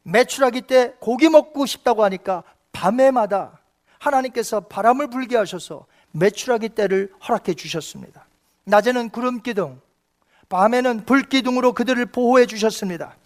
[0.03, 2.43] 매출하기 때 고기 먹고 싶다고 하니까
[2.73, 3.61] 밤에마다
[3.99, 8.27] 하나님께서 바람을 불게 하셔서 매출하기 때를 허락해 주셨습니다.
[8.65, 9.81] 낮에는 구름 기둥,
[10.49, 13.17] 밤에는 불 기둥으로 그들을 보호해 주셨습니다.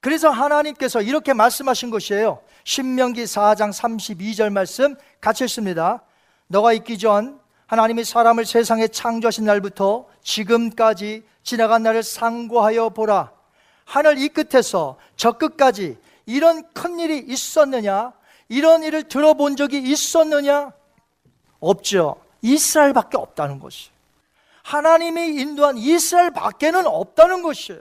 [0.00, 2.40] 그래서 하나님께서 이렇게 말씀하신 것이에요.
[2.64, 6.02] 신명기 4장 32절 말씀 같이 읽습니다.
[6.48, 13.30] 너가 있기 전 하나님이 사람을 세상에 창조하신 날부터 지금까지 지나간 날을 상고하여 보라.
[13.84, 15.96] 하늘 이 끝에서 저 끝까지
[16.26, 18.12] 이런 큰 일이 있었느냐?
[18.48, 20.72] 이런 일을 들어본 적이 있었느냐?
[21.60, 22.20] 없죠.
[22.42, 23.90] 이스라엘밖에 없다는 것이.
[24.64, 27.80] 하나님이 인도한 이스라엘 밖에는 없다는 것이에요.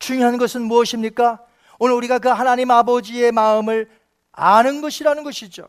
[0.00, 1.40] 중요한 것은 무엇입니까?
[1.78, 3.88] 오늘 우리가 그 하나님 아버지의 마음을
[4.32, 5.68] 아는 것이라는 것이죠.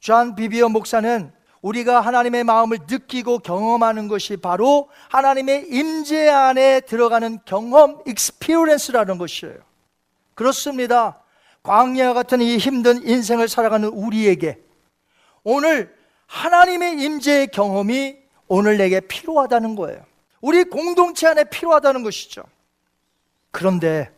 [0.00, 1.30] 존 비비어 목사는
[1.62, 9.56] 우리가 하나님의 마음을 느끼고 경험하는 것이 바로 하나님의 임재 안에 들어가는 경험, experience라는 것이에요.
[10.34, 11.20] 그렇습니다.
[11.62, 14.58] 광야 같은 이 힘든 인생을 살아가는 우리에게
[15.44, 15.96] 오늘
[16.26, 18.16] 하나님의 임재의 경험이
[18.48, 20.04] 오늘 내게 필요하다는 거예요.
[20.40, 22.42] 우리 공동체 안에 필요하다는 것이죠.
[23.52, 24.10] 그런데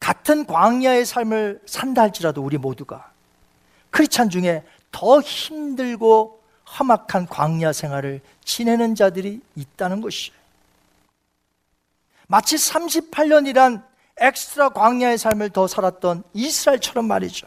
[0.00, 3.12] 같은 광야의 삶을 산다 할지라도 우리 모두가
[3.90, 6.40] 크리찬 중에 더 힘들고
[6.78, 10.36] 험악한 광야 생활을 지내는 자들이 있다는 것이에요.
[12.28, 13.84] 마치 38년이란
[14.18, 17.46] 엑스트라 광야의 삶을 더 살았던 이스라엘처럼 말이죠.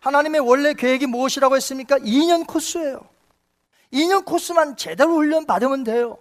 [0.00, 1.98] 하나님의 원래 계획이 무엇이라고 했습니까?
[1.98, 3.00] 2년 코스예요.
[3.92, 6.18] 2년 코스만 제대로 훈련 받으면 돼요.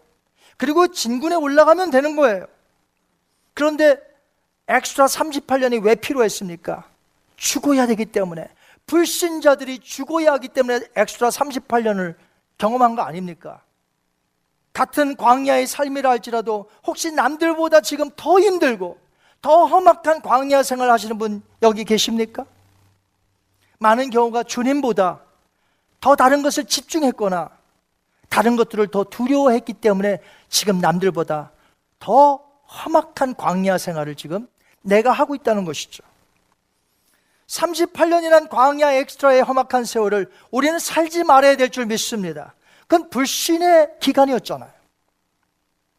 [0.58, 2.48] 그리고 진군해 올라가면 되는 거예요.
[3.54, 3.98] 그런데
[4.68, 6.88] 엑스트라 38년이 왜 필요했습니까?
[7.36, 8.50] 죽어야 되기 때문에
[8.88, 12.16] 불신자들이 죽어야 하기 때문에 엑스트라 38년을
[12.58, 13.62] 경험한 거 아닙니까?
[14.74, 18.98] 같은 광야의 삶이라 할지라도 혹시 남들보다 지금 더 힘들고
[19.42, 22.46] 더 험악한 광야 생활 하시는 분 여기 계십니까?
[23.80, 25.22] 많은 경우가 주님보다
[26.02, 27.50] 더 다른 것을 집중했거나
[28.30, 31.52] 다른 것들을 더 두려워했기 때문에 지금 남들보다
[32.00, 34.48] 더 험악한 광야 생활을 지금
[34.82, 36.04] 내가 하고 있다는 것이죠.
[37.48, 42.54] 38년이란 광야 엑스트라의 험악한 세월을 우리는 살지 말아야 될 줄 믿습니다.
[42.88, 44.72] 그건 불신의 기간이었잖아요.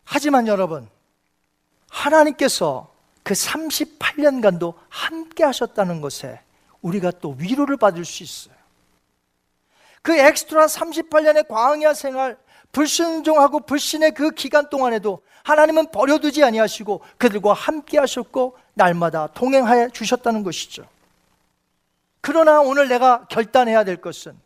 [0.04, 0.88] 하지만 여러분,
[1.90, 2.92] 하나님께서
[3.22, 6.40] 그 38년간도 함께 하셨다는 것에
[6.80, 8.54] 우리가 또 위로를 받을 수 있어요.
[10.02, 12.38] 그 엑스트라 38년의 광야 생활,
[12.70, 20.86] 불순종하고 불신의 그 기간 동안에도 하나님은 버려두지 아니하시고 그들과 함께 하셨고 날마다 동행하여 주셨다는 것이죠.
[22.26, 24.36] 그러나 오늘 내가 결단해야 될 것은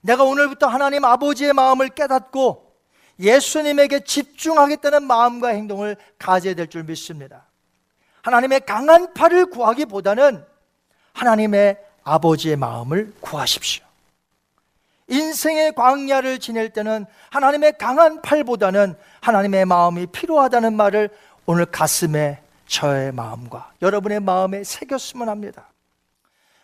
[0.00, 2.72] 내가 오늘부터 하나님 아버지의 마음을 깨닫고
[3.20, 7.44] 예수님에게 집중하겠다는 마음과 행동을 가져야 될 줄 믿습니다.
[8.22, 10.42] 하나님의 강한 팔을 구하기보다는
[11.12, 13.84] 하나님의 아버지의 마음을 구하십시오.
[15.08, 21.10] 인생의 광야를 지낼 때는 하나님의 강한 팔보다는 하나님의 마음이 필요하다는 말을
[21.44, 25.68] 오늘 가슴에 저의 마음과 여러분의 마음에 새겼으면 합니다.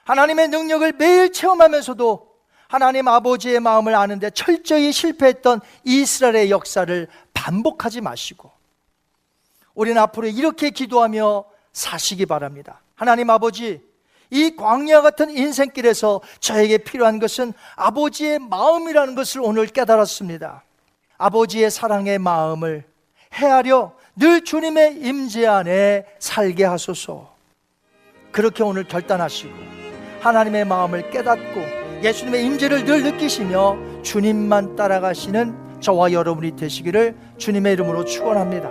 [0.05, 2.32] 하나님의 능력을 매일 체험하면서도
[2.68, 8.50] 하나님 아버지의 마음을 아는데 철저히 실패했던 이스라엘의 역사를 반복하지 마시고
[9.74, 12.80] 우리는 앞으로 이렇게 기도하며 사시기 바랍니다.
[12.94, 13.82] 하나님 아버지,
[14.30, 20.64] 이 광야 같은 인생길에서 저에게 필요한 것은 아버지의 마음이라는 것을 오늘 깨달았습니다.
[21.18, 22.84] 아버지의 사랑의 마음을
[23.34, 27.34] 헤아려 늘 주님의 임재 안에 살게 하소서.
[28.30, 29.53] 그렇게 오늘 결단하시고
[30.23, 31.61] 하나님의 마음을 깨닫고
[32.03, 38.70] 예수님의 임재를 늘 느끼시며 주님만 따라가시는 저와 여러분이 되시기를 주님의 이름으로 축원합니다.